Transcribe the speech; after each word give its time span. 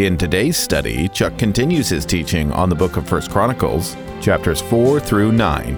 In 0.00 0.16
today's 0.16 0.56
study, 0.56 1.08
Chuck 1.10 1.36
continues 1.36 1.90
his 1.90 2.06
teaching 2.06 2.50
on 2.52 2.70
the 2.70 2.74
book 2.74 2.96
of 2.96 3.12
1 3.12 3.28
Chronicles, 3.28 3.98
chapters 4.22 4.62
4 4.62 4.98
through 4.98 5.30
9. 5.32 5.76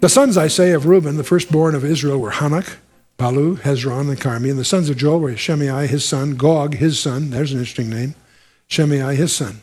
The 0.00 0.08
sons, 0.10 0.36
I 0.36 0.48
say, 0.48 0.72
of 0.72 0.84
Reuben, 0.84 1.16
the 1.16 1.24
firstborn 1.24 1.74
of 1.74 1.86
Israel, 1.86 2.18
were 2.18 2.32
Hanok, 2.32 2.76
Palu, 3.16 3.56
Hezron, 3.56 4.10
and 4.10 4.20
Carmi. 4.20 4.50
And 4.50 4.58
the 4.58 4.64
sons 4.66 4.90
of 4.90 4.98
Joel 4.98 5.20
were 5.20 5.34
Shimei, 5.34 5.86
his 5.86 6.04
son, 6.04 6.36
Gog, 6.36 6.74
his 6.74 7.00
son. 7.00 7.30
There's 7.30 7.52
an 7.52 7.60
interesting 7.60 7.88
name. 7.88 8.14
Shimei, 8.66 9.16
his 9.16 9.34
son. 9.34 9.62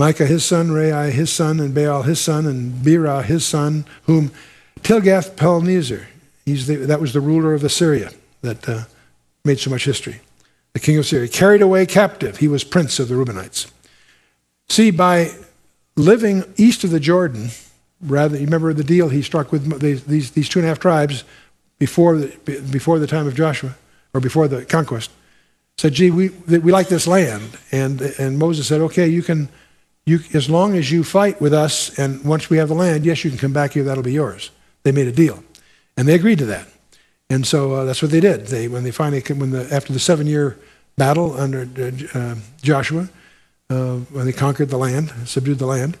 Micah, 0.00 0.24
his 0.24 0.46
son, 0.46 0.72
Rei, 0.72 1.10
his 1.10 1.30
son, 1.30 1.60
and 1.60 1.74
Baal, 1.74 2.04
his 2.04 2.18
son, 2.18 2.46
and 2.46 2.72
Berah, 2.82 3.22
his 3.22 3.44
son, 3.44 3.84
whom 4.04 4.32
the, 6.66 6.86
that 6.86 7.02
was 7.02 7.12
the 7.12 7.20
ruler 7.20 7.52
of 7.52 7.62
Assyria 7.62 8.10
that 8.40 8.66
uh, 8.66 8.84
made 9.44 9.58
so 9.58 9.68
much 9.68 9.84
history. 9.84 10.22
The 10.72 10.80
king 10.80 10.96
of 10.96 11.04
Syria, 11.04 11.28
carried 11.28 11.60
away 11.60 11.84
captive. 11.84 12.38
He 12.38 12.48
was 12.48 12.64
prince 12.64 12.98
of 12.98 13.08
the 13.08 13.14
Reubenites. 13.14 13.70
See, 14.70 14.90
by 14.90 15.32
living 15.96 16.44
east 16.56 16.82
of 16.82 16.90
the 16.90 17.00
Jordan, 17.00 17.50
rather, 18.00 18.38
you 18.38 18.46
remember 18.46 18.72
the 18.72 18.82
deal 18.82 19.10
he 19.10 19.20
struck 19.20 19.52
with 19.52 19.80
these, 19.80 20.04
these, 20.04 20.30
these 20.30 20.48
two 20.48 20.60
and 20.60 20.66
a 20.66 20.68
half 20.68 20.78
tribes 20.78 21.24
before 21.78 22.16
the, 22.16 22.62
before 22.70 22.98
the 22.98 23.06
time 23.06 23.26
of 23.26 23.34
Joshua, 23.34 23.74
or 24.14 24.22
before 24.22 24.48
the 24.48 24.64
conquest. 24.64 25.10
Said, 25.76 25.92
gee, 25.92 26.10
we, 26.10 26.30
we 26.30 26.72
like 26.72 26.88
this 26.88 27.06
land. 27.06 27.58
And, 27.70 28.00
and 28.00 28.38
Moses 28.38 28.66
said, 28.66 28.80
okay, 28.80 29.06
you 29.06 29.22
can, 29.22 29.50
you, 30.06 30.20
as 30.34 30.48
long 30.48 30.76
as 30.76 30.90
you 30.90 31.04
fight 31.04 31.40
with 31.40 31.52
us, 31.52 31.98
and 31.98 32.24
once 32.24 32.50
we 32.50 32.56
have 32.58 32.68
the 32.68 32.74
land, 32.74 33.04
yes, 33.04 33.24
you 33.24 33.30
can 33.30 33.38
come 33.38 33.52
back 33.52 33.72
here, 33.72 33.84
that'll 33.84 34.02
be 34.02 34.12
yours. 34.12 34.50
They 34.82 34.92
made 34.92 35.06
a 35.06 35.12
deal. 35.12 35.42
And 35.96 36.08
they 36.08 36.14
agreed 36.14 36.38
to 36.38 36.46
that. 36.46 36.66
And 37.28 37.46
so 37.46 37.72
uh, 37.74 37.84
that's 37.84 38.02
what 38.02 38.10
they 38.10 38.20
did. 38.20 38.46
They, 38.46 38.66
when 38.66 38.82
they 38.82 38.90
finally, 38.90 39.20
when 39.20 39.50
the, 39.50 39.72
after 39.72 39.92
the 39.92 40.00
seven 40.00 40.26
year 40.26 40.58
battle 40.96 41.38
under 41.38 41.68
uh, 42.14 42.34
Joshua, 42.62 43.08
uh, 43.68 43.96
when 43.96 44.26
they 44.26 44.32
conquered 44.32 44.68
the 44.70 44.78
land, 44.78 45.12
subdued 45.26 45.58
the 45.58 45.66
land, 45.66 45.96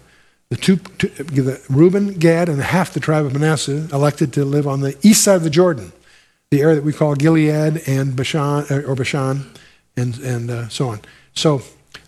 the 0.48 0.56
two, 0.56 0.76
two 0.76 1.08
the 1.08 1.62
Reuben, 1.70 2.14
Gad, 2.14 2.48
and 2.48 2.60
half 2.60 2.92
the 2.92 2.98
tribe 2.98 3.24
of 3.24 3.32
Manasseh 3.32 3.86
elected 3.92 4.32
to 4.32 4.44
live 4.44 4.66
on 4.66 4.80
the 4.80 4.96
east 5.02 5.22
side 5.22 5.36
of 5.36 5.44
the 5.44 5.50
Jordan, 5.50 5.92
the 6.50 6.60
area 6.60 6.74
that 6.74 6.84
we 6.84 6.92
call 6.92 7.14
Gilead 7.14 7.82
and 7.86 8.16
Bashan, 8.16 8.64
uh, 8.68 8.82
or 8.86 8.96
Bashan, 8.96 9.48
and, 9.96 10.18
and 10.18 10.50
uh, 10.50 10.68
so 10.68 10.88
on. 10.88 11.00
So 11.34 11.62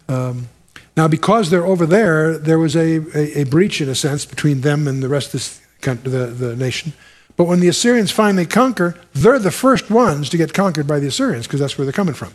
um, 0.09 0.48
now, 0.97 1.09
because 1.09 1.51
they're 1.51 1.67
over 1.67 1.87
there, 1.87 2.37
there 2.37 2.59
was 2.59 2.77
a, 2.77 2.98
a, 3.17 3.41
a, 3.41 3.45
breach, 3.45 3.81
in 3.81 3.89
a 3.89 3.95
sense, 3.95 4.25
between 4.27 4.61
them 4.61 4.87
and 4.87 5.03
the 5.03 5.09
rest 5.09 5.35
of 5.35 5.61
the, 5.81 5.95
the, 6.09 6.27
the 6.27 6.57
nation. 6.57 6.93
But 7.37 7.45
when 7.45 7.61
the 7.61 7.69
Assyrians 7.69 8.11
finally 8.11 8.45
conquer, 8.45 8.95
they're 9.15 9.39
the 9.39 9.51
first 9.51 9.91
ones 9.91 10.29
to 10.29 10.37
get 10.37 10.53
conquered 10.53 10.87
by 10.87 10.98
the 10.98 11.07
Assyrians 11.07 11.47
because 11.47 11.61
that's 11.61 11.79
where 11.79 11.87
they're 11.87 11.93
coming 11.93 12.15
from. 12.15 12.35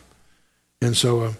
And 0.81 0.95
so. 0.95 1.21
Uh, 1.21 1.33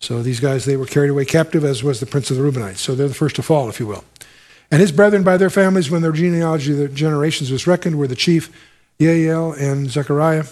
so 0.00 0.22
these 0.22 0.40
guys, 0.40 0.64
they 0.64 0.76
were 0.76 0.86
carried 0.86 1.10
away 1.10 1.24
captive, 1.24 1.64
as 1.64 1.82
was 1.82 2.00
the 2.00 2.06
prince 2.06 2.30
of 2.30 2.36
the 2.36 2.42
Reubenites. 2.42 2.78
So 2.78 2.94
they're 2.94 3.08
the 3.08 3.14
first 3.14 3.36
to 3.36 3.42
fall, 3.42 3.68
if 3.68 3.80
you 3.80 3.86
will. 3.86 4.04
And 4.70 4.80
his 4.80 4.92
brethren 4.92 5.24
by 5.24 5.36
their 5.36 5.50
families, 5.50 5.90
when 5.90 6.02
their 6.02 6.12
genealogy, 6.12 6.72
their 6.72 6.88
generations 6.88 7.50
was 7.50 7.66
reckoned, 7.66 7.98
were 7.98 8.06
the 8.06 8.14
chief 8.14 8.52
Yeiel 9.00 9.58
and 9.58 9.90
Zechariah, 9.90 10.44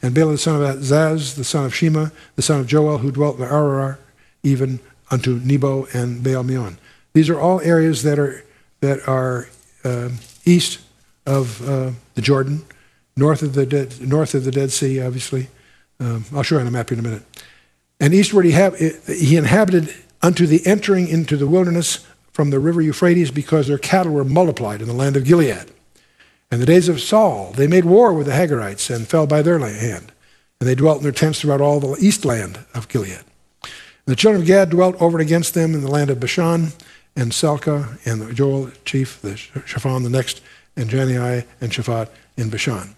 and 0.00 0.14
Bela 0.14 0.32
the 0.32 0.38
son 0.38 0.62
of 0.62 0.76
Zaz, 0.78 1.34
the 1.34 1.44
son 1.44 1.66
of 1.66 1.74
Shema, 1.74 2.08
the 2.36 2.42
son 2.42 2.60
of 2.60 2.66
Joel, 2.66 2.98
who 2.98 3.10
dwelt 3.10 3.38
in 3.38 3.44
Arar, 3.44 3.98
even 4.42 4.80
unto 5.10 5.38
Nebo 5.40 5.86
and 5.92 6.22
Baal 6.22 6.42
Meon. 6.42 6.78
These 7.12 7.30
are 7.30 7.38
all 7.38 7.60
areas 7.60 8.02
that 8.02 8.18
are 8.18 8.44
that 8.80 9.06
are 9.08 9.48
uh, 9.84 10.10
east 10.44 10.80
of 11.26 11.66
uh, 11.68 11.92
the 12.14 12.22
Jordan, 12.22 12.64
north 13.16 13.42
of 13.42 13.54
the 13.54 13.66
Dead, 13.66 14.00
north 14.00 14.34
of 14.34 14.44
the 14.44 14.50
Dead 14.50 14.70
Sea, 14.70 15.00
obviously. 15.00 15.48
Um, 16.00 16.24
I'll 16.34 16.42
show 16.42 16.56
you 16.56 16.60
on 16.60 16.66
a 16.66 16.70
map 16.70 16.90
here 16.90 16.98
in 16.98 17.04
a 17.04 17.08
minute. 17.08 17.22
And 18.00 18.12
eastward 18.12 18.44
he, 18.44 18.52
he 19.06 19.36
inhabited 19.36 19.94
unto 20.20 20.46
the 20.46 20.66
entering 20.66 21.08
into 21.08 21.36
the 21.36 21.46
wilderness 21.46 22.06
from 22.32 22.50
the 22.50 22.58
river 22.58 22.82
Euphrates 22.82 23.30
because 23.30 23.68
their 23.68 23.78
cattle 23.78 24.12
were 24.12 24.24
multiplied 24.24 24.82
in 24.82 24.88
the 24.88 24.94
land 24.94 25.16
of 25.16 25.24
Gilead. 25.24 25.70
In 26.50 26.60
the 26.60 26.66
days 26.66 26.88
of 26.88 27.00
Saul, 27.00 27.52
they 27.52 27.66
made 27.66 27.84
war 27.84 28.12
with 28.12 28.26
the 28.26 28.32
Hagarites 28.32 28.94
and 28.94 29.06
fell 29.06 29.26
by 29.26 29.42
their 29.42 29.58
hand. 29.58 30.12
And 30.60 30.68
they 30.68 30.74
dwelt 30.74 30.98
in 30.98 31.02
their 31.04 31.12
tents 31.12 31.40
throughout 31.40 31.60
all 31.60 31.80
the 31.80 31.96
east 32.00 32.24
land 32.24 32.64
of 32.74 32.88
Gilead. 32.88 33.24
The 34.06 34.16
children 34.16 34.42
of 34.42 34.46
Gad 34.46 34.70
dwelt 34.70 35.00
over 35.00 35.18
against 35.18 35.54
them 35.54 35.74
in 35.74 35.80
the 35.80 35.90
land 35.90 36.10
of 36.10 36.20
Bashan, 36.20 36.72
and 37.16 37.32
Salcah, 37.32 37.98
and 38.04 38.34
Joel 38.34 38.70
chief, 38.84 39.20
the 39.22 39.36
Shaphan 39.36 40.02
the 40.02 40.10
next, 40.10 40.42
and 40.76 40.90
Janiah 40.90 41.46
and 41.60 41.72
Shaphat 41.72 42.10
in 42.36 42.50
Bashan. 42.50 42.96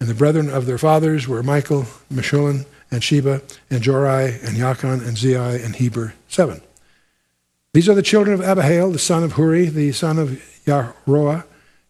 And 0.00 0.08
the 0.08 0.14
brethren 0.14 0.48
of 0.48 0.66
their 0.66 0.78
fathers 0.78 1.26
were 1.26 1.42
Michael, 1.42 1.86
Meshullam, 2.12 2.64
and 2.90 3.02
Sheba, 3.02 3.42
and 3.68 3.82
Jorai, 3.82 4.42
and 4.46 4.56
Yachan, 4.56 5.06
and 5.06 5.16
Zei, 5.16 5.62
and 5.62 5.76
Heber, 5.76 6.14
seven. 6.28 6.60
These 7.72 7.88
are 7.88 7.94
the 7.94 8.02
children 8.02 8.40
of 8.40 8.46
Abihail, 8.46 8.92
the 8.92 8.98
son 8.98 9.22
of 9.22 9.34
Huri, 9.34 9.70
the 9.70 9.92
son 9.92 10.18
of 10.18 10.42
Yaroah, 10.64 11.44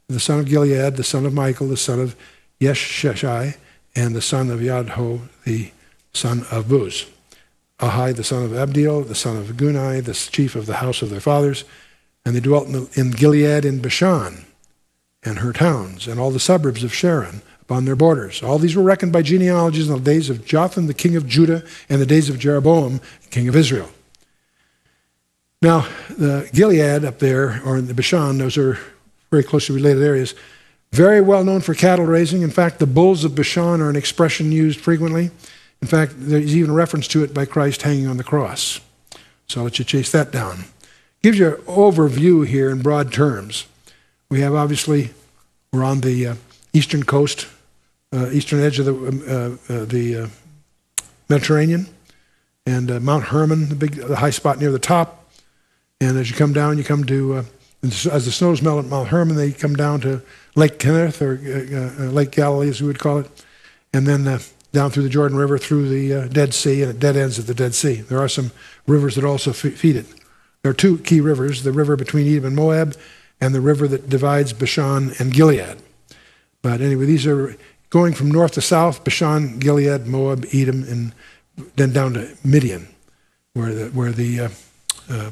the 0.09 0.21
son 0.21 0.41
of 0.41 0.47
Gilead, 0.47 0.97
the 0.97 1.05
son 1.05 1.27
of 1.27 1.33
Michael, 1.33 1.69
the 1.69 1.77
son 1.77 2.01
of 2.01 2.17
Yeshshai, 2.61 3.57
and 3.95 4.17
the 4.17 4.23
son 4.23 4.51
of 4.51 4.61
Yadho, 4.61 5.21
the 5.45 5.71
son 6.13 6.45
of 6.51 6.69
Buz. 6.69 7.07
Ahai, 7.79 8.15
the 8.17 8.25
son 8.25 8.43
of 8.43 8.53
Abdiel, 8.53 9.03
the 9.07 9.15
son 9.15 9.37
of 9.37 9.49
Gunai, 9.57 10.03
the 10.03 10.15
chief 10.15 10.57
of 10.57 10.67
the 10.67 10.77
house 10.77 11.03
of 11.03 11.11
their 11.11 11.21
fathers, 11.21 11.65
and 12.25 12.35
they 12.35 12.41
dwelt 12.41 12.69
in 12.97 13.11
Gilead 13.11 13.65
in 13.65 13.81
Bashan, 13.81 14.47
and 15.23 15.39
her 15.39 15.53
towns, 15.53 16.09
and 16.09 16.19
all 16.19 16.31
the 16.31 16.41
suburbs 16.41 16.83
of 16.83 16.95
Sharon, 16.95 17.43
upon 17.61 17.85
their 17.85 17.97
borders. 17.97 18.43
All 18.43 18.59
these 18.59 18.77
were 18.77 18.83
reckoned 18.83 19.13
by 19.13 19.23
genealogies 19.23 19.89
in 19.89 19.95
the 19.95 20.01
days 20.01 20.31
of 20.31 20.45
Jotham, 20.45 20.87
the 20.87 20.95
king 20.95 21.17
of 21.17 21.27
Judah, 21.27 21.65
and 21.89 22.01
the 22.01 22.07
days 22.07 22.31
of 22.31 22.39
Jeroboam, 22.39 23.01
king 23.31 23.49
of 23.49 23.57
Israel. 23.57 23.91
Now, 25.61 25.89
the 26.09 26.49
Gilead 26.55 27.05
up 27.05 27.19
there, 27.19 27.61
or 27.65 27.77
in 27.77 27.89
the 27.89 27.95
Bashan, 27.95 28.39
those 28.39 28.57
are 28.57 28.79
very 29.31 29.43
closely 29.43 29.75
related 29.75 30.03
areas, 30.03 30.35
very 30.93 31.21
well 31.21 31.45
known 31.45 31.61
for 31.61 31.75
cattle 31.75 32.07
raising. 32.07 32.43
In 32.43 32.51
fact, 32.51 32.79
the 32.79 32.87
bulls 32.87 33.25
of 33.25 33.35
Bashan 33.35 33.81
are 33.81 33.91
an 33.91 33.97
expression 33.97 34.53
used 34.53 34.81
frequently. 34.81 35.31
In 35.83 35.89
fact, 35.89 36.15
there's 36.17 36.57
even 36.57 36.71
a 36.71 36.75
reference 36.75 37.07
to 37.09 37.23
it 37.23 37.35
by 37.35 37.45
Christ 37.45 37.83
hanging 37.83 38.07
on 38.07 38.17
the 38.17 38.25
cross. 38.25 38.81
So 39.47 39.61
I'll 39.61 39.65
let 39.65 39.79
you 39.79 39.85
chase 39.85 40.11
that 40.13 40.33
down. 40.33 40.65
Gives 41.23 41.39
you 41.39 41.49
an 41.49 41.63
overview 41.63 42.47
here 42.47 42.71
in 42.71 42.83
broad 42.83 43.13
terms. 43.13 43.67
We 44.31 44.41
have 44.41 44.55
obviously, 44.55 45.11
we're 45.73 45.85
on 45.85 46.01
the 46.01 46.27
uh, 46.27 46.35
eastern 46.73 47.05
coast 47.05 47.47
uh, 48.13 48.31
eastern 48.31 48.61
edge 48.61 48.79
of 48.79 48.87
the, 48.87 48.95
um, 48.95 49.59
uh, 49.69 49.73
uh, 49.75 49.85
the 49.85 50.31
Mediterranean, 51.29 51.87
and 52.65 53.03
Mount 53.03 53.25
Hermon, 53.25 53.69
the 53.69 53.75
big, 53.75 53.95
the 53.95 54.17
high 54.17 54.31
spot 54.31 54.59
near 54.59 54.71
the 54.71 54.79
top. 54.79 55.29
And 56.01 56.17
as 56.17 56.31
you 56.31 56.37
come 56.37 56.53
down, 56.53 56.79
you 56.79 56.85
come 56.85 57.05
to 57.05 57.45
as 57.83 58.25
the 58.25 58.33
snows 58.33 58.63
melt 58.63 58.85
at 58.85 58.91
Mount 58.91 59.09
Hermon, 59.09 59.37
they 59.37 59.53
come 59.53 59.75
down 59.75 60.01
to 60.01 60.23
Lake 60.55 60.79
Kinneret 60.79 61.21
or 61.21 61.35
uh, 61.37 62.05
uh, 62.05 62.11
Lake 62.11 62.31
Galilee, 62.33 62.69
as 62.69 62.81
we 62.81 62.87
would 62.87 62.99
call 62.99 63.19
it, 63.19 63.45
and 63.93 64.07
then 64.07 64.27
uh, 64.27 64.39
down 64.77 64.91
through 64.91 65.05
the 65.05 65.09
Jordan 65.09 65.39
River 65.39 65.57
through 65.57 65.89
the 65.89 66.29
Dead 66.29 66.53
Sea, 66.53 66.83
and 66.83 66.91
it 66.91 67.01
dead 67.01 67.17
ends 67.17 67.39
at 67.39 67.47
the 67.47 67.55
Dead 67.55 67.75
Sea. 67.75 68.03
There 68.03 68.21
are 68.21 68.29
some 68.29 68.51
rivers 68.87 69.15
that 69.15 69.25
also 69.25 69.55
feed 69.55 69.97
it. 69.97 70.07
There 70.63 70.71
are 70.71 70.75
two 70.75 70.99
key 70.99 71.23
rivers 71.23 71.63
the 71.63 71.73
river 71.73 71.97
between 71.97 72.29
Edom 72.29 72.45
and 72.45 72.57
Moab, 72.57 72.95
and 73.41 73.55
the 73.55 73.63
river 73.63 73.89
that 73.89 74.11
divides 74.11 74.53
Bashan 74.53 75.13
and 75.19 75.33
Gilead. 75.33 75.79
But 76.61 76.83
anyway, 76.83 77.07
these 77.07 77.27
are 77.27 77.57
going 77.89 78.13
from 78.13 78.31
north 78.31 78.53
to 78.53 78.61
south, 78.61 79.03
Bashan, 79.03 79.59
Gilead, 79.59 80.07
Moab, 80.07 80.45
Edom, 80.53 80.83
and 80.85 81.15
then 81.77 81.95
down 81.95 82.13
to 82.13 82.37
Midian, 82.45 82.89
where 83.55 83.73
the, 83.73 83.87
where 83.89 84.13
the 84.13 84.41
uh, 84.41 84.49
uh, 85.09 85.31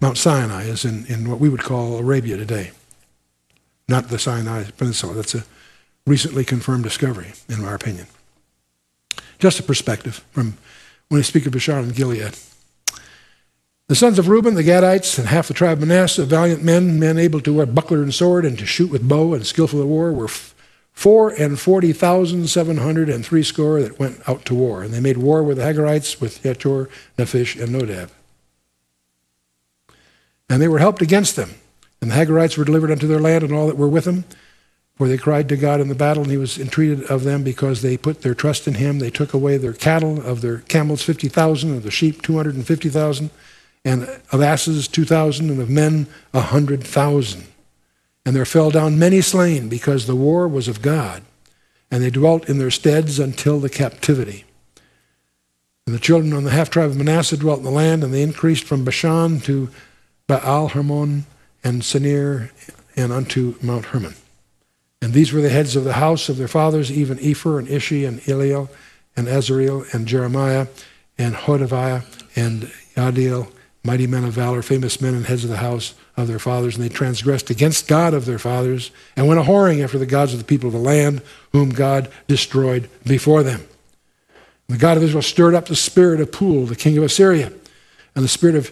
Mount 0.00 0.18
Sinai 0.18 0.64
is 0.64 0.84
in, 0.84 1.06
in 1.06 1.30
what 1.30 1.38
we 1.38 1.48
would 1.48 1.62
call 1.62 1.96
Arabia 1.96 2.36
today. 2.36 2.72
Not 3.88 4.08
the 4.08 4.18
Sinai 4.18 4.64
Peninsula. 4.76 5.14
That's 5.14 5.36
a 5.36 5.44
recently 6.08 6.44
confirmed 6.44 6.82
discovery, 6.82 7.34
in 7.48 7.64
our 7.64 7.76
opinion. 7.76 8.08
Just 9.42 9.58
a 9.58 9.64
perspective 9.64 10.24
from 10.30 10.56
when 11.08 11.18
I 11.18 11.22
speak 11.22 11.46
of 11.46 11.52
Bashan 11.52 11.78
and 11.78 11.92
Gilead. 11.96 12.38
The 13.88 13.96
sons 13.96 14.20
of 14.20 14.28
Reuben, 14.28 14.54
the 14.54 14.62
Gadites, 14.62 15.18
and 15.18 15.26
half 15.26 15.48
the 15.48 15.52
tribe 15.52 15.82
of 15.82 15.88
Manasseh, 15.88 16.24
valiant 16.24 16.62
men, 16.62 17.00
men 17.00 17.18
able 17.18 17.40
to 17.40 17.52
wear 17.52 17.66
buckler 17.66 18.04
and 18.04 18.14
sword 18.14 18.44
and 18.44 18.56
to 18.60 18.64
shoot 18.64 18.88
with 18.88 19.08
bow 19.08 19.34
and 19.34 19.44
skillful 19.44 19.82
of 19.82 19.88
war, 19.88 20.12
were 20.12 20.28
four 20.92 21.30
and 21.30 21.58
forty 21.58 21.92
thousand 21.92 22.50
seven 22.50 22.76
hundred 22.76 23.08
and 23.08 23.26
three 23.26 23.42
score 23.42 23.82
that 23.82 23.98
went 23.98 24.20
out 24.28 24.44
to 24.44 24.54
war. 24.54 24.84
And 24.84 24.94
they 24.94 25.00
made 25.00 25.16
war 25.16 25.42
with 25.42 25.56
the 25.56 25.64
Hagarites, 25.64 26.20
with 26.20 26.40
Jetur, 26.44 26.88
Naphish, 27.18 27.60
and 27.60 27.74
Nodab. 27.74 28.10
And 30.48 30.62
they 30.62 30.68
were 30.68 30.78
helped 30.78 31.02
against 31.02 31.34
them. 31.34 31.50
And 32.00 32.12
the 32.12 32.14
Hagarites 32.14 32.56
were 32.56 32.64
delivered 32.64 32.92
unto 32.92 33.08
their 33.08 33.18
land 33.18 33.42
and 33.42 33.52
all 33.52 33.66
that 33.66 33.76
were 33.76 33.88
with 33.88 34.04
them. 34.04 34.22
For 34.96 35.08
they 35.08 35.16
cried 35.16 35.48
to 35.48 35.56
God 35.56 35.80
in 35.80 35.88
the 35.88 35.94
battle, 35.94 36.22
and 36.22 36.30
he 36.30 36.38
was 36.38 36.58
entreated 36.58 37.04
of 37.04 37.24
them 37.24 37.42
because 37.42 37.82
they 37.82 37.96
put 37.96 38.22
their 38.22 38.34
trust 38.34 38.68
in 38.68 38.74
him. 38.74 38.98
They 38.98 39.10
took 39.10 39.32
away 39.32 39.56
their 39.56 39.72
cattle, 39.72 40.20
of 40.20 40.42
their 40.42 40.58
camels 40.58 41.02
50,000, 41.02 41.76
of 41.76 41.82
the 41.82 41.90
sheep 41.90 42.22
250,000, 42.22 43.30
and 43.84 44.20
of 44.30 44.42
asses 44.42 44.86
2,000, 44.88 45.50
and 45.50 45.60
of 45.60 45.70
men 45.70 46.06
100,000. 46.32 47.46
And 48.24 48.36
there 48.36 48.44
fell 48.44 48.70
down 48.70 48.98
many 48.98 49.20
slain, 49.22 49.68
because 49.68 50.06
the 50.06 50.14
war 50.14 50.46
was 50.46 50.68
of 50.68 50.82
God. 50.82 51.22
And 51.90 52.02
they 52.02 52.10
dwelt 52.10 52.48
in 52.48 52.58
their 52.58 52.70
steads 52.70 53.18
until 53.18 53.58
the 53.58 53.70
captivity. 53.70 54.44
And 55.86 55.94
the 55.94 56.00
children 56.00 56.32
on 56.32 56.44
the 56.44 56.50
half 56.50 56.70
tribe 56.70 56.90
of 56.90 56.96
Manasseh 56.96 57.36
dwelt 57.36 57.58
in 57.58 57.64
the 57.64 57.70
land, 57.70 58.04
and 58.04 58.14
they 58.14 58.22
increased 58.22 58.64
from 58.64 58.84
Bashan 58.84 59.40
to 59.40 59.68
Baal 60.28 60.68
Hermon 60.68 61.26
and 61.64 61.82
Senir 61.82 62.50
and 62.94 63.10
unto 63.10 63.56
Mount 63.60 63.86
Hermon. 63.86 64.14
And 65.02 65.12
these 65.12 65.32
were 65.32 65.40
the 65.40 65.48
heads 65.48 65.74
of 65.74 65.82
the 65.82 65.94
house 65.94 66.28
of 66.28 66.36
their 66.36 66.46
fathers, 66.46 66.90
even 66.90 67.18
Epher 67.18 67.58
and 67.58 67.68
Ishi 67.68 68.04
and 68.04 68.20
Eliel 68.20 68.70
and 69.16 69.26
Azareel 69.26 69.92
and 69.92 70.06
Jeremiah 70.06 70.68
and 71.18 71.34
Hodaviah 71.34 72.04
and 72.36 72.70
Yadiel, 72.94 73.50
mighty 73.82 74.06
men 74.06 74.22
of 74.22 74.32
valor, 74.32 74.62
famous 74.62 75.00
men 75.00 75.14
and 75.14 75.26
heads 75.26 75.42
of 75.42 75.50
the 75.50 75.56
house 75.56 75.94
of 76.16 76.28
their 76.28 76.38
fathers. 76.38 76.76
And 76.76 76.84
they 76.84 76.88
transgressed 76.88 77.50
against 77.50 77.88
God 77.88 78.14
of 78.14 78.26
their 78.26 78.38
fathers 78.38 78.92
and 79.16 79.26
went 79.26 79.40
a 79.40 79.42
whoring 79.42 79.82
after 79.82 79.98
the 79.98 80.06
gods 80.06 80.32
of 80.34 80.38
the 80.38 80.44
people 80.44 80.68
of 80.68 80.72
the 80.72 80.78
land, 80.78 81.20
whom 81.50 81.70
God 81.70 82.08
destroyed 82.28 82.88
before 83.04 83.42
them. 83.42 83.60
And 84.68 84.76
the 84.76 84.80
God 84.80 84.96
of 84.96 85.02
Israel 85.02 85.22
stirred 85.22 85.56
up 85.56 85.66
the 85.66 85.74
spirit 85.74 86.20
of 86.20 86.30
Pul, 86.30 86.66
the 86.66 86.76
king 86.76 86.96
of 86.96 87.02
Assyria, 87.02 87.52
and 88.14 88.24
the 88.24 88.28
spirit 88.28 88.54
of 88.54 88.70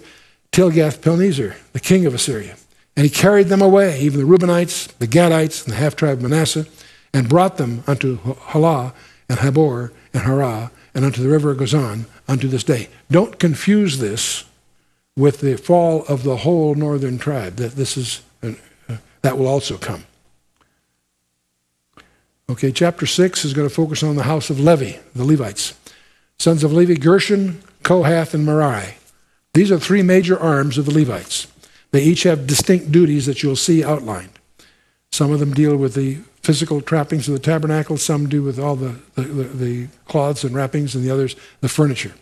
Tilgath-Pilneser, 0.52 1.56
the 1.72 1.80
king 1.80 2.06
of 2.06 2.14
Assyria 2.14 2.54
and 2.96 3.04
he 3.04 3.10
carried 3.10 3.48
them 3.48 3.62
away, 3.62 4.00
even 4.00 4.20
the 4.20 4.26
Reubenites, 4.26 4.88
the 4.98 5.06
Gadites, 5.06 5.64
and 5.64 5.72
the 5.72 5.78
half 5.78 5.96
tribe 5.96 6.18
of 6.18 6.22
Manasseh, 6.22 6.66
and 7.12 7.28
brought 7.28 7.56
them 7.56 7.82
unto 7.86 8.18
Halah 8.18 8.92
and 9.28 9.38
Habor 9.38 9.92
and 10.12 10.24
Harah 10.24 10.70
and 10.94 11.04
unto 11.04 11.22
the 11.22 11.28
river 11.28 11.52
of 11.52 11.58
Gozan 11.58 12.06
unto 12.28 12.48
this 12.48 12.64
day. 12.64 12.88
Don't 13.10 13.38
confuse 13.38 13.98
this 13.98 14.44
with 15.16 15.40
the 15.40 15.56
fall 15.56 16.04
of 16.06 16.22
the 16.22 16.38
whole 16.38 16.74
northern 16.74 17.18
tribe. 17.18 17.56
That 17.56 17.72
this 17.72 17.96
is 17.96 18.22
uh, 18.42 18.52
that 19.22 19.38
will 19.38 19.46
also 19.46 19.76
come. 19.76 20.04
Okay, 22.48 22.72
chapter 22.72 23.06
six 23.06 23.44
is 23.44 23.54
going 23.54 23.68
to 23.68 23.74
focus 23.74 24.02
on 24.02 24.16
the 24.16 24.24
house 24.24 24.50
of 24.50 24.58
Levi, 24.58 24.98
the 25.14 25.24
Levites, 25.24 25.74
sons 26.38 26.64
of 26.64 26.72
Levi: 26.72 26.94
Gershon, 26.94 27.62
Kohath, 27.82 28.34
and 28.34 28.44
Merari. 28.44 28.94
These 29.54 29.70
are 29.70 29.78
three 29.78 30.02
major 30.02 30.38
arms 30.38 30.78
of 30.78 30.86
the 30.86 30.94
Levites. 30.94 31.46
They 31.90 32.02
each 32.02 32.22
have 32.22 32.46
distinct 32.46 32.92
duties 32.92 33.26
that 33.26 33.42
you'll 33.42 33.56
see 33.56 33.82
outlined. 33.82 34.30
Some 35.12 35.32
of 35.32 35.40
them 35.40 35.52
deal 35.52 35.76
with 35.76 35.94
the 35.94 36.18
physical 36.42 36.80
trappings 36.80 37.28
of 37.28 37.34
the 37.34 37.40
tabernacle, 37.40 37.96
some 37.96 38.28
do 38.28 38.42
with 38.42 38.58
all 38.58 38.76
the, 38.76 38.96
the, 39.14 39.22
the, 39.22 39.88
cloths 40.06 40.44
and 40.44 40.54
wrappings, 40.54 40.94
and 40.94 41.04
the 41.04 41.10
others 41.10 41.36
the 41.60 41.68
furniture. 41.68 42.14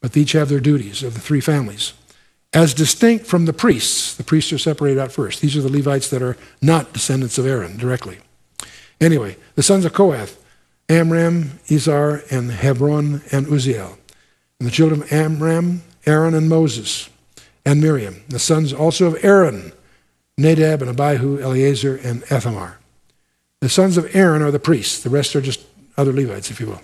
But 0.00 0.12
they 0.12 0.22
each 0.22 0.32
have 0.32 0.48
their 0.48 0.60
duties 0.60 1.02
of 1.02 1.14
the 1.14 1.20
three 1.20 1.40
families. 1.40 1.92
As 2.52 2.74
distinct 2.74 3.26
from 3.26 3.46
the 3.46 3.52
priests, 3.52 4.14
the 4.14 4.24
priests 4.24 4.52
are 4.52 4.58
separated 4.58 5.00
out 5.00 5.12
first. 5.12 5.40
These 5.40 5.56
are 5.56 5.62
the 5.62 5.72
Levites 5.72 6.10
that 6.10 6.22
are 6.22 6.36
not 6.60 6.92
descendants 6.92 7.38
of 7.38 7.46
Aaron 7.46 7.76
directly. 7.76 8.18
Anyway, 9.00 9.36
the 9.54 9.62
sons 9.62 9.84
of 9.84 9.92
Kohath, 9.92 10.38
Amram, 10.88 11.58
Izhar, 11.68 12.30
and 12.30 12.50
Hebron, 12.50 13.22
and 13.32 13.46
Uzziel. 13.46 13.96
And 14.58 14.68
the 14.68 14.70
children 14.70 15.02
of 15.02 15.12
Amram, 15.12 15.82
Aaron, 16.06 16.34
and 16.34 16.48
Moses 16.48 17.08
and 17.64 17.80
Miriam, 17.80 18.22
the 18.28 18.38
sons 18.38 18.72
also 18.72 19.06
of 19.06 19.24
Aaron, 19.24 19.72
Nadab 20.36 20.82
and 20.82 20.90
Abihu, 20.90 21.40
Eleazar, 21.40 21.96
and 21.96 22.22
Ithamar. 22.30 22.78
The 23.60 23.68
sons 23.68 23.96
of 23.96 24.14
Aaron 24.14 24.42
are 24.42 24.50
the 24.50 24.58
priests. 24.58 25.02
The 25.02 25.10
rest 25.10 25.36
are 25.36 25.40
just 25.40 25.64
other 25.96 26.12
Levites, 26.12 26.50
if 26.50 26.60
you 26.60 26.66
will. 26.66 26.82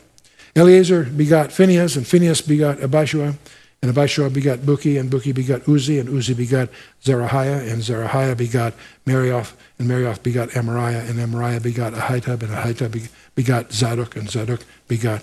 Eleazar 0.55 1.05
begot 1.05 1.53
Phinehas, 1.53 1.97
and 1.97 2.07
Phinehas 2.07 2.41
begot 2.41 2.79
Abishua, 2.79 3.37
and 3.83 3.95
Abishua 3.95 4.33
begot 4.33 4.61
Buki, 4.61 4.99
and 4.99 5.11
Buki 5.11 5.35
begot 5.35 5.63
Uzi, 5.63 6.01
and 6.01 6.09
Uzi 6.09 6.37
begot 6.37 6.69
Zerahiah, 7.03 7.71
and 7.71 7.83
Zerahiah 7.83 8.37
begot 8.37 8.75
Marioth, 9.07 9.55
and 9.79 9.89
Marioth 9.89 10.23
begot 10.23 10.51
Amariah, 10.51 11.09
and 11.09 11.19
Amariah 11.19 11.63
begot 11.63 11.93
Ahitub, 11.93 12.43
and 12.43 12.51
Ahitub 12.51 13.09
begot 13.35 13.73
Zadok, 13.73 14.17
and 14.17 14.29
Zadok 14.31 14.61
begot 14.89 15.23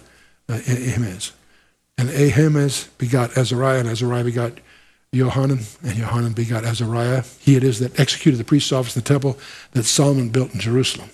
uh, 0.49 0.53
Ahimaaz. 0.53 1.31
And 1.97 2.09
Ahimaaz 2.09 2.89
begot 2.97 3.37
Azariah, 3.37 3.79
and 3.79 3.89
Azariah 3.89 4.23
begot 4.23 4.53
Johanan, 5.15 5.59
and 5.83 5.95
Johanan 5.97 6.33
begot 6.33 6.63
Azariah. 6.63 7.23
He 7.39 7.55
it 7.55 7.63
is 7.63 7.79
that 7.79 7.99
executed 7.99 8.37
the 8.37 8.43
priest's 8.43 8.71
office 8.71 8.95
in 8.95 9.01
the 9.01 9.07
temple 9.07 9.37
that 9.71 9.83
Solomon 9.83 10.29
built 10.29 10.53
in 10.53 10.59
Jerusalem. 10.59 11.09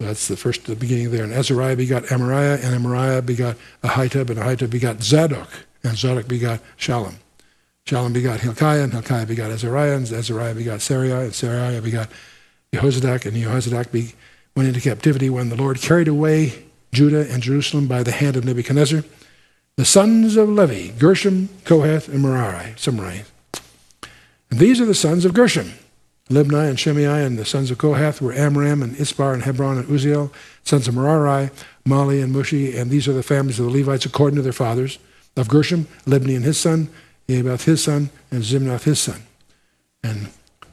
So 0.00 0.06
that's 0.06 0.28
the 0.28 0.36
first 0.36 0.66
the 0.66 0.74
beginning 0.74 1.10
there. 1.10 1.24
And 1.24 1.32
Azariah 1.32 1.76
begot 1.76 2.04
Amariah, 2.04 2.62
and 2.64 2.74
Amariah 2.74 3.24
begot 3.24 3.56
Ahitub, 3.82 4.30
and 4.30 4.38
Ahitub 4.38 4.70
begot 4.70 5.02
Zadok, 5.02 5.48
and 5.84 5.96
Zadok 5.96 6.26
begot 6.26 6.60
Shallum. 6.78 7.14
Shallum 7.86 8.12
begot 8.12 8.40
Hilkiah, 8.40 8.84
and 8.84 8.92
Hilkiah 8.92 9.26
begot 9.26 9.50
Azariah, 9.50 9.96
and 9.96 10.06
Azariah 10.06 10.54
begot 10.54 10.80
Sariah, 10.80 11.22
and 11.22 11.32
Sariah 11.32 11.82
begot 11.82 12.08
Jehozadak, 12.72 13.26
and 13.26 13.36
Jehozadak 13.36 13.92
be, 13.92 14.14
went 14.56 14.68
into 14.68 14.80
captivity 14.80 15.28
when 15.28 15.48
the 15.48 15.56
Lord 15.56 15.80
carried 15.80 16.08
away 16.08 16.64
Judah 16.92 17.30
and 17.30 17.42
Jerusalem 17.42 17.86
by 17.86 18.02
the 18.02 18.12
hand 18.12 18.36
of 18.36 18.44
Nebuchadnezzar. 18.44 19.02
The 19.76 19.84
sons 19.86 20.36
of 20.36 20.50
Levi, 20.50 20.98
Gershom, 20.98 21.48
Kohath, 21.64 22.06
and 22.06 22.22
Merari, 22.22 22.74
summarize. 22.76 23.30
And 24.50 24.60
these 24.60 24.82
are 24.82 24.84
the 24.84 24.94
sons 24.94 25.24
of 25.24 25.32
Gershom, 25.32 25.72
Libni 26.28 26.68
and 26.68 26.78
Shimei, 26.78 27.24
and 27.24 27.38
the 27.38 27.46
sons 27.46 27.70
of 27.70 27.78
Kohath 27.78 28.20
were 28.20 28.34
Amram 28.34 28.82
and 28.82 28.94
Izhar 28.96 29.32
and 29.32 29.44
Hebron 29.44 29.78
and 29.78 29.88
Uzziel, 29.88 30.30
sons 30.62 30.88
of 30.88 30.94
Merari, 30.94 31.48
Mahli 31.86 32.22
and 32.22 32.34
Mushi, 32.34 32.78
and 32.78 32.90
these 32.90 33.08
are 33.08 33.14
the 33.14 33.22
families 33.22 33.58
of 33.58 33.64
the 33.64 33.72
Levites 33.72 34.04
according 34.04 34.36
to 34.36 34.42
their 34.42 34.52
fathers. 34.52 34.98
Of 35.38 35.48
Gershom, 35.48 35.86
Libni 36.04 36.36
and 36.36 36.44
his 36.44 36.60
son, 36.60 36.90
Ebath 37.26 37.64
his 37.64 37.82
son, 37.82 38.10
and 38.30 38.42
Zimnath 38.42 38.82
his 38.82 39.00
son. 39.00 39.22
And 40.04 40.28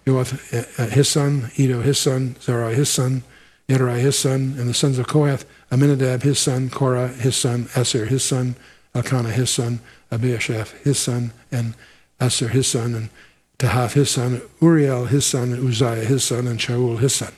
Joath 0.06 0.78
uh, 0.78 0.88
his 0.88 1.07
son, 1.07 1.51
Edo 1.56 1.81
his 1.81 1.98
son, 1.98 2.36
Zerah 2.42 2.74
his 2.74 2.90
son, 2.90 3.24
Yedrai 3.69 4.00
his 4.00 4.19
son, 4.19 4.56
and 4.58 4.68
the 4.68 4.74
sons 4.74 5.00
of 5.00 5.08
Kohath, 5.08 5.46
Aminadab 5.72 6.24
his 6.24 6.39
son, 6.39 6.70
Korah 6.70 7.08
his 7.08 7.38
son, 7.38 7.70
Asher 7.77 8.06
his 8.08 8.25
son, 8.25 8.58
Elkanah 9.00 9.32
his 9.32 9.50
son, 9.50 9.79
Abiashaph 10.12 10.84
his 10.84 11.00
son, 11.00 11.32
and 11.51 11.74
Asher 12.20 12.50
his 12.50 12.68
son, 12.68 12.94
and 12.94 13.10
Tahath 13.58 13.94
his 13.94 14.12
son, 14.12 14.41
Uriel 14.62 15.06
his 15.06 15.25
son, 15.25 15.53
and 15.53 15.65
Uzziah 15.65 16.03
his 16.03 16.25
son, 16.25 16.48
and 16.48 16.60
Shaul 16.60 17.00
his 17.00 17.15
son. 17.15 17.32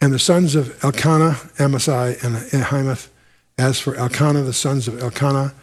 And 0.00 0.12
the 0.12 0.18
sons 0.20 0.54
of 0.54 0.82
Elkanah, 0.84 1.38
Amasai, 1.58 2.22
and 2.22 2.36
Ahimoth. 2.36 3.08
As 3.58 3.80
for 3.80 3.96
Elkanah, 3.96 4.42
the 4.42 4.52
sons 4.52 4.86
of 4.86 5.02
Elkanah, 5.02 5.54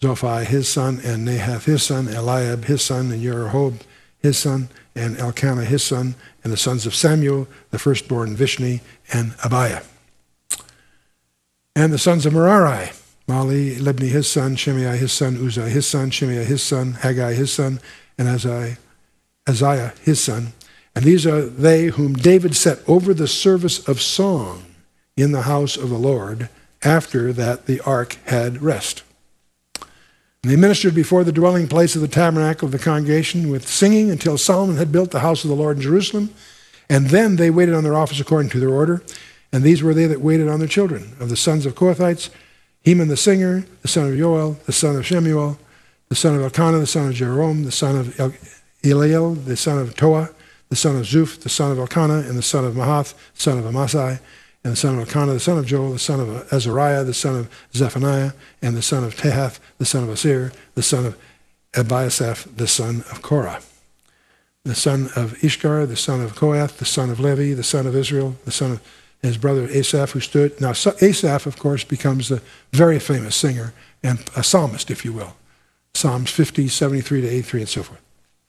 Zophai 0.00 0.44
his 0.44 0.68
son, 0.68 1.00
and 1.04 1.26
Nahath 1.26 1.64
his 1.64 1.84
son, 1.84 2.08
Eliab 2.08 2.64
his 2.64 2.82
son, 2.82 3.12
and 3.12 3.22
Jeroham 3.22 3.78
his 4.18 4.36
son, 4.36 4.68
and 4.96 5.16
Elkanah 5.16 5.64
his 5.64 5.84
son, 5.84 6.16
and 6.42 6.52
the 6.52 6.56
sons 6.56 6.86
of 6.86 6.94
Samuel, 6.94 7.46
the 7.70 7.78
firstborn 7.78 8.36
Vishni, 8.36 8.80
and 9.12 9.34
Abiah. 9.44 9.82
And 11.76 11.92
the 11.92 11.98
sons 11.98 12.26
of 12.26 12.32
Merari, 12.32 12.90
Mahli, 13.28 13.76
Libni 13.76 14.08
his 14.08 14.28
son, 14.28 14.56
Shimei 14.56 14.96
his 14.96 15.12
son, 15.12 15.36
Uzziah 15.36 15.68
his 15.68 15.86
son, 15.86 16.10
Shimei 16.10 16.44
his 16.44 16.62
son, 16.62 16.94
Haggai 16.94 17.34
his 17.34 17.52
son, 17.52 17.80
and 18.18 18.28
Isaiah 18.28 19.94
his 20.02 20.20
son. 20.20 20.52
And 20.94 21.04
these 21.04 21.26
are 21.26 21.42
they 21.42 21.86
whom 21.86 22.14
David 22.14 22.56
set 22.56 22.80
over 22.88 23.14
the 23.14 23.28
service 23.28 23.86
of 23.88 24.00
song 24.00 24.64
in 25.16 25.32
the 25.32 25.42
house 25.42 25.76
of 25.76 25.90
the 25.90 25.98
Lord 25.98 26.48
after 26.82 27.32
that 27.32 27.66
the 27.66 27.80
ark 27.80 28.16
had 28.26 28.62
rest. 28.62 29.02
And 30.42 30.50
they 30.50 30.56
ministered 30.56 30.94
before 30.94 31.22
the 31.22 31.32
dwelling 31.32 31.68
place 31.68 31.94
of 31.94 32.00
the 32.00 32.08
tabernacle 32.08 32.66
of 32.66 32.72
the 32.72 32.78
congregation 32.78 33.50
with 33.50 33.68
singing 33.68 34.10
until 34.10 34.38
Solomon 34.38 34.76
had 34.76 34.90
built 34.90 35.10
the 35.10 35.20
house 35.20 35.44
of 35.44 35.50
the 35.50 35.56
Lord 35.56 35.76
in 35.76 35.82
Jerusalem. 35.82 36.30
And 36.88 37.08
then 37.08 37.36
they 37.36 37.50
waited 37.50 37.74
on 37.74 37.84
their 37.84 37.94
office 37.94 38.20
according 38.20 38.50
to 38.50 38.60
their 38.60 38.70
order. 38.70 39.02
And 39.52 39.62
these 39.62 39.82
were 39.82 39.94
they 39.94 40.06
that 40.06 40.20
waited 40.20 40.48
on 40.48 40.58
their 40.58 40.68
children, 40.68 41.12
of 41.20 41.28
the 41.28 41.36
sons 41.36 41.66
of 41.66 41.74
Kohathites, 41.74 42.30
Heman 42.84 43.08
the 43.08 43.16
singer, 43.16 43.64
the 43.82 43.88
son 43.88 44.10
of 44.10 44.18
Joel, 44.18 44.52
the 44.66 44.72
son 44.72 44.96
of 44.96 45.06
Shemuel, 45.06 45.58
the 46.08 46.14
son 46.14 46.34
of 46.34 46.42
Elkanah, 46.42 46.78
the 46.78 46.86
son 46.86 47.08
of 47.08 47.14
Jerome, 47.14 47.64
the 47.64 47.72
son 47.72 47.96
of 47.96 48.18
El- 48.18 48.32
Eliel, 48.82 49.44
the 49.44 49.56
son 49.56 49.78
of 49.78 49.94
Toah, 49.94 50.30
the 50.70 50.76
son 50.76 50.96
of 50.96 51.02
Zuph, 51.02 51.40
the 51.40 51.48
son 51.48 51.72
of 51.72 51.78
Elkanah, 51.78 52.20
and 52.20 52.38
the 52.38 52.42
son 52.42 52.64
of 52.64 52.74
Mahath, 52.74 53.14
son 53.34 53.58
of 53.58 53.64
Amasai, 53.64 54.18
and 54.64 54.72
the 54.72 54.76
son 54.76 54.94
of 54.94 55.00
Elkanah, 55.00 55.34
the 55.34 55.40
son 55.40 55.58
of 55.58 55.66
Joel, 55.66 55.92
the 55.92 55.98
son 55.98 56.20
of 56.20 56.52
Azariah, 56.52 57.04
the 57.04 57.14
son 57.14 57.36
of 57.36 57.50
Zephaniah, 57.74 58.32
and 58.62 58.76
the 58.76 58.82
son 58.82 59.04
of 59.04 59.14
Tehath, 59.14 59.58
the 59.78 59.84
son 59.84 60.04
of 60.04 60.08
Asir, 60.08 60.52
the 60.74 60.82
son 60.82 61.06
of 61.06 61.18
Ebiasaph, 61.74 62.56
the 62.56 62.66
son 62.66 63.04
of 63.10 63.20
Korah, 63.20 63.60
the 64.64 64.74
son 64.74 65.10
of 65.16 65.34
Ishkar, 65.38 65.86
the 65.86 65.96
son 65.96 66.20
of 66.20 66.34
Kohath, 66.34 66.78
the 66.78 66.84
son 66.84 67.10
of 67.10 67.20
Levi, 67.20 67.54
the 67.54 67.62
son 67.62 67.86
of 67.86 67.94
Israel, 67.94 68.36
the 68.44 68.50
son 68.50 68.72
of 68.72 68.82
his 69.22 69.36
brother 69.36 69.68
Asaph, 69.68 70.12
who 70.12 70.20
stood. 70.20 70.60
Now, 70.60 70.70
Asaph, 70.70 71.46
of 71.46 71.58
course, 71.58 71.84
becomes 71.84 72.30
a 72.30 72.40
very 72.72 72.98
famous 72.98 73.36
singer 73.36 73.72
and 74.02 74.18
a 74.36 74.42
psalmist, 74.42 74.90
if 74.90 75.04
you 75.04 75.12
will. 75.12 75.36
Psalms 75.94 76.30
50, 76.30 76.68
73 76.68 77.22
to 77.22 77.28
83, 77.28 77.60
and 77.60 77.68
so 77.68 77.82
forth. 77.82 78.00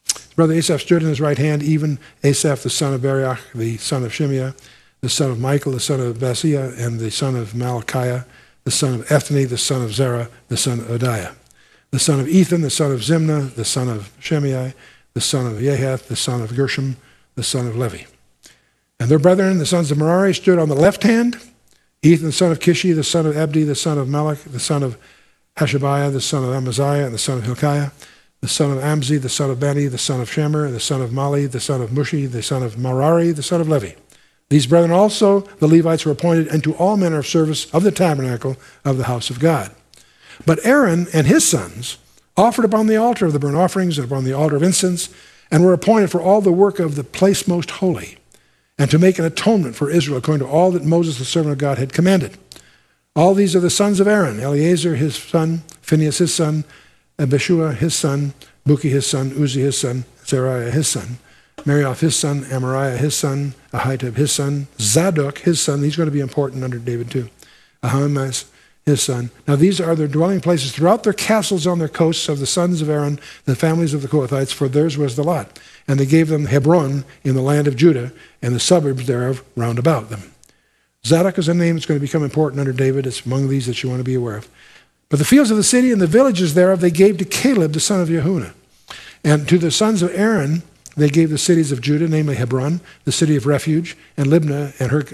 His 0.06 0.34
brother 0.36 0.54
Asaph 0.54 0.82
stood 0.82 1.04
in 1.04 1.10
his 1.10 1.20
right 1.20 1.38
hand, 1.38 1.64
even 1.64 2.00
Asaph, 2.24 2.64
the 2.64 2.70
son 2.70 2.94
of 2.94 3.02
Beriach, 3.02 3.40
the 3.54 3.78
son 3.78 4.04
of 4.04 4.14
Shimea, 4.14 4.56
the 5.02 5.10
son 5.10 5.32
of 5.32 5.40
Michael, 5.40 5.74
the 5.74 5.80
son 5.80 6.00
of 6.00 6.18
Baaseiah, 6.18 6.78
and 6.80 7.00
the 7.00 7.12
son 7.12 7.36
of 7.36 7.54
Malachiah, 7.54 8.26
the 8.64 8.72
son 8.72 8.94
of 8.96 9.08
Ethni, 9.08 9.50
the 9.50 9.58
son 9.58 9.82
of 9.82 9.94
Zerah, 9.94 10.30
the 10.48 10.58
son 10.58 10.80
of 10.80 10.86
Odiah, 10.86 11.36
the 11.90 12.00
son 12.00 12.20
of 12.20 12.28
Ethan, 12.28 12.62
the 12.62 12.70
son 12.70 12.92
of 12.92 13.00
Zimna, 13.00 13.54
the 13.56 13.66
son 13.66 13.90
of 13.90 14.12
Shimei, 14.20 14.74
the 15.14 15.22
son 15.22 15.48
of 15.48 15.54
Yahath, 15.54 16.08
the 16.08 16.16
son 16.16 16.42
of 16.42 16.56
Gershom, 16.56 16.98
the 17.36 17.44
son 17.44 17.68
of 17.68 17.76
Levi. 17.76 18.04
And 19.02 19.10
their 19.10 19.18
brethren, 19.18 19.58
the 19.58 19.66
sons 19.66 19.90
of 19.90 19.98
Merari, 19.98 20.32
stood 20.32 20.60
on 20.60 20.70
the 20.70 20.76
left 20.76 21.02
hand. 21.02 21.36
Ethan, 22.04 22.28
the 22.28 22.32
son 22.32 22.52
of 22.52 22.60
Kishi, 22.60 22.94
the 22.94 23.04
son 23.04 23.26
of 23.26 23.36
Abdi, 23.36 23.64
the 23.64 23.74
son 23.74 23.98
of 23.98 24.08
Melech, 24.08 24.38
the 24.44 24.60
son 24.60 24.84
of 24.84 24.96
Hashabiah, 25.58 26.14
the 26.14 26.22
son 26.22 26.44
of 26.44 26.54
Amaziah, 26.54 27.06
and 27.06 27.14
the 27.16 27.18
son 27.18 27.40
of 27.40 27.44
Hilkiah, 27.44 27.90
the 28.42 28.48
son 28.48 28.70
of 28.70 28.78
Amzi, 28.78 29.20
the 29.20 29.28
son 29.28 29.50
of 29.50 29.60
Bani, 29.60 29.88
the 29.88 29.98
son 29.98 30.22
of 30.22 30.30
Shemer, 30.30 30.72
the 30.72 30.80
son 30.80 31.02
of 31.02 31.10
Mahli, 31.10 31.50
the 31.50 31.60
son 31.60 31.82
of 31.82 31.90
Mushi, 31.90 32.32
the 32.32 32.44
son 32.44 32.62
of 32.62 32.78
Merari, 32.78 33.32
the 33.32 33.42
son 33.42 33.60
of 33.60 33.68
Levi. 33.68 33.94
These 34.50 34.68
brethren 34.68 34.92
also, 34.92 35.40
the 35.58 35.68
Levites, 35.68 36.06
were 36.06 36.12
appointed 36.12 36.50
unto 36.50 36.74
all 36.74 36.96
manner 36.96 37.18
of 37.18 37.26
service 37.26 37.74
of 37.74 37.82
the 37.82 37.92
tabernacle 37.92 38.56
of 38.86 38.98
the 39.00 39.06
house 39.06 39.32
of 39.32 39.40
God. 39.40 39.72
But 40.46 40.64
Aaron 40.64 41.08
and 41.12 41.26
his 41.26 41.50
sons 41.50 41.98
offered 42.38 42.66
upon 42.66 42.86
the 42.86 42.98
altar 42.98 43.26
of 43.26 43.34
the 43.34 43.40
burnt 43.40 43.58
offerings 43.58 43.98
and 43.98 44.06
upon 44.06 44.26
the 44.26 44.34
altar 44.34 44.58
of 44.58 44.62
incense, 44.62 45.10
and 45.50 45.66
were 45.66 45.74
appointed 45.74 46.12
for 46.12 46.22
all 46.22 46.42
the 46.42 46.52
work 46.52 46.78
of 46.78 46.94
the 46.94 47.04
place 47.04 47.48
most 47.48 47.72
holy, 47.72 48.20
and 48.82 48.90
to 48.90 48.98
make 48.98 49.20
an 49.20 49.26
atonement 49.26 49.76
for 49.76 49.92
Israel 49.92 50.18
according 50.18 50.44
to 50.44 50.52
all 50.52 50.72
that 50.72 50.84
Moses 50.84 51.20
the 51.20 51.24
servant 51.24 51.52
of 51.52 51.60
God 51.60 51.78
had 51.78 51.94
commanded. 51.94 52.36
All 53.16 53.36
these 53.36 53.56
are 53.56 53.60
the 53.60 53.70
sons 53.70 54.00
of 54.00 54.08
Aaron 54.08 54.40
Eleazar 54.40 54.96
his 54.96 55.16
son, 55.16 55.62
Phinehas 55.84 56.18
his 56.18 56.34
son, 56.34 56.64
Abishua 57.20 57.76
his 57.76 57.94
son, 57.94 58.34
Buki 58.68 58.90
his 58.90 59.06
son, 59.06 59.30
Uzi 59.34 59.62
his 59.62 59.78
son, 59.78 60.06
Zariah 60.24 60.72
his 60.72 60.88
son. 60.88 61.20
Marioth 61.58 62.00
his 62.00 62.16
son, 62.16 62.42
Amariah 62.46 62.98
his 62.98 63.16
son, 63.16 63.54
Ahitub 63.72 64.16
his 64.16 64.32
son, 64.32 64.66
Zadok 64.80 65.38
his 65.38 65.62
son. 65.62 65.82
These 65.82 65.94
are 65.94 65.98
going 65.98 66.10
to 66.10 66.12
be 66.12 66.20
important 66.20 66.64
under 66.64 66.80
David 66.80 67.12
too. 67.12 67.30
Ahimaaz 67.84 68.46
his 68.86 69.02
son. 69.02 69.30
Now 69.48 69.56
these 69.56 69.80
are 69.80 69.96
their 69.96 70.08
dwelling 70.08 70.42
places 70.42 70.72
throughout 70.72 71.04
their 71.04 71.14
castles 71.14 71.68
on 71.68 71.80
their 71.80 71.88
coasts 71.88 72.28
of 72.28 72.40
the 72.40 72.46
sons 72.46 72.82
of 72.82 72.90
Aaron, 72.90 73.20
the 73.46 73.56
families 73.56 73.94
of 73.94 74.02
the 74.02 74.08
Kohathites, 74.08 74.54
for 74.54 74.68
theirs 74.68 74.98
was 74.98 75.16
the 75.16 75.24
lot. 75.24 75.60
And 75.88 76.00
they 76.00 76.06
gave 76.06 76.30
them 76.30 76.46
Hebron 76.46 77.06
in 77.24 77.36
the 77.36 77.42
land 77.42 77.68
of 77.68 77.76
Judah 77.76 78.12
and 78.42 78.56
the 78.56 78.60
suburbs 78.60 79.08
thereof 79.08 79.44
round 79.56 79.78
about 79.78 80.10
them. 80.10 80.32
Zadok 81.06 81.38
is 81.38 81.48
a 81.48 81.54
name 81.54 81.76
that's 81.76 81.86
going 81.86 82.00
to 82.00 82.06
become 82.06 82.24
important 82.24 82.60
under 82.60 82.74
David. 82.74 83.08
It's 83.08 83.26
among 83.26 83.50
these 83.50 83.68
that 83.68 83.82
you 83.82 83.90
want 83.90 84.00
to 84.00 84.04
be 84.06 84.16
aware 84.16 84.38
of. 84.38 84.50
But 85.10 85.20
the 85.20 85.26
fields 85.26 85.52
of 85.52 85.58
the 85.58 85.64
city 85.64 85.92
and 85.92 86.00
the 86.00 86.08
villages 86.08 86.54
thereof 86.54 86.80
they 86.80 86.92
gave 86.92 87.18
to 87.18 87.26
Caleb 87.26 87.74
the 87.74 87.80
son 87.80 88.02
of 88.02 88.08
Jehunah. 88.08 88.54
And 89.24 89.48
to 89.50 89.58
the 89.58 89.72
sons 89.72 90.02
of 90.02 90.12
Aaron 90.16 90.64
they 90.96 91.10
gave 91.10 91.30
the 91.30 91.38
cities 91.38 91.72
of 91.72 91.82
Judah, 91.82 92.08
namely 92.08 92.36
Hebron, 92.36 92.82
the 93.06 93.12
city 93.12 93.36
of 93.36 93.46
refuge, 93.46 93.98
and 94.18 94.28
Libnah 94.28 94.80
and 94.80 94.92
her, 94.92 95.06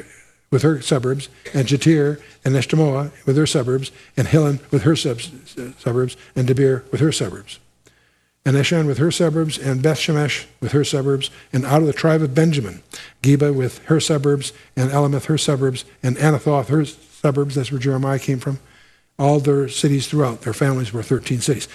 with 0.50 0.62
her 0.62 0.82
suburbs, 0.82 1.30
and 1.54 1.68
Jattir 1.68 2.22
and 2.46 2.56
Eshtemoa 2.56 3.12
with 3.26 3.38
her 3.38 3.46
suburbs, 3.46 3.92
and 4.16 4.28
Hilen 4.28 4.60
with 4.72 4.84
her 4.84 4.96
sub- 4.96 5.22
suburbs, 5.80 6.16
and 6.36 6.48
Debir 6.48 6.90
with 6.92 7.02
her 7.02 7.12
suburbs. 7.12 7.60
And 8.46 8.56
Eshan 8.56 8.88
with 8.88 8.98
her 8.98 9.12
suburbs, 9.12 9.58
and 9.58 9.82
Beth 9.82 9.98
Shemesh 9.98 10.46
with 10.62 10.72
her 10.72 10.86
suburbs, 10.86 11.30
and 11.52 11.66
out 11.66 11.82
of 11.82 11.88
the 11.88 11.92
tribe 11.92 12.22
of 12.22 12.34
Benjamin, 12.34 12.82
Geba 13.22 13.54
with 13.54 13.80
her 13.86 14.00
suburbs, 14.00 14.54
and 14.74 14.90
Elameth 14.90 15.26
her 15.26 15.38
suburbs, 15.38 15.84
and 16.02 16.16
Anathoth 16.16 16.68
her 16.68 16.86
suburbs. 16.86 17.56
That's 17.56 17.74
where 17.74 17.80
Jeremiah 17.80 18.20
came 18.20 18.40
from. 18.40 18.60
All 19.20 19.42
their 19.42 19.68
cities 19.68 20.08
throughout. 20.08 20.42
Their 20.42 20.54
families 20.54 20.94
were 20.94 21.04
13 21.04 21.42
cities. 21.42 21.68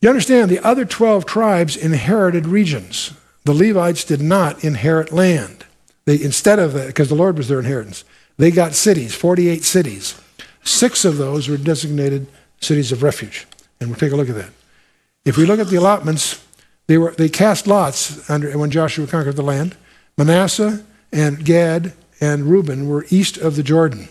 You 0.00 0.08
understand, 0.08 0.50
the 0.50 0.64
other 0.64 0.86
12 0.86 1.26
tribes 1.26 1.76
inherited 1.76 2.46
regions. 2.46 3.12
The 3.44 3.52
Levites 3.52 4.04
did 4.04 4.22
not 4.22 4.64
inherit 4.64 5.12
land. 5.12 5.65
They, 6.06 6.22
instead 6.22 6.58
of 6.58 6.74
because 6.74 7.08
the 7.08 7.14
Lord 7.14 7.36
was 7.36 7.48
their 7.48 7.58
inheritance, 7.58 8.04
they 8.38 8.50
got 8.50 8.74
cities, 8.74 9.14
48 9.14 9.64
cities. 9.64 10.20
Six 10.62 11.04
of 11.04 11.16
those 11.16 11.48
were 11.48 11.56
designated 11.56 12.26
cities 12.60 12.92
of 12.92 13.02
refuge. 13.02 13.46
And 13.80 13.90
we'll 13.90 13.98
take 13.98 14.12
a 14.12 14.16
look 14.16 14.28
at 14.28 14.34
that. 14.34 14.50
If 15.24 15.36
we 15.36 15.44
look 15.44 15.60
at 15.60 15.68
the 15.68 15.76
allotments, 15.76 16.44
they, 16.86 16.98
were, 16.98 17.12
they 17.12 17.28
cast 17.28 17.66
lots 17.66 18.28
under, 18.30 18.56
when 18.56 18.70
Joshua 18.70 19.06
conquered 19.06 19.36
the 19.36 19.42
land. 19.42 19.76
Manasseh 20.16 20.84
and 21.12 21.44
Gad 21.44 21.92
and 22.20 22.44
Reuben 22.44 22.88
were 22.88 23.06
east 23.10 23.36
of 23.36 23.56
the 23.56 23.62
Jordan. 23.62 24.08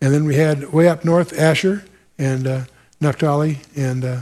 And 0.00 0.12
then 0.12 0.24
we 0.24 0.36
had 0.36 0.72
way 0.72 0.88
up 0.88 1.04
north 1.04 1.38
Asher 1.38 1.84
and 2.18 2.46
uh, 2.46 2.60
Naphtali 3.00 3.58
and 3.76 4.04
uh, 4.04 4.20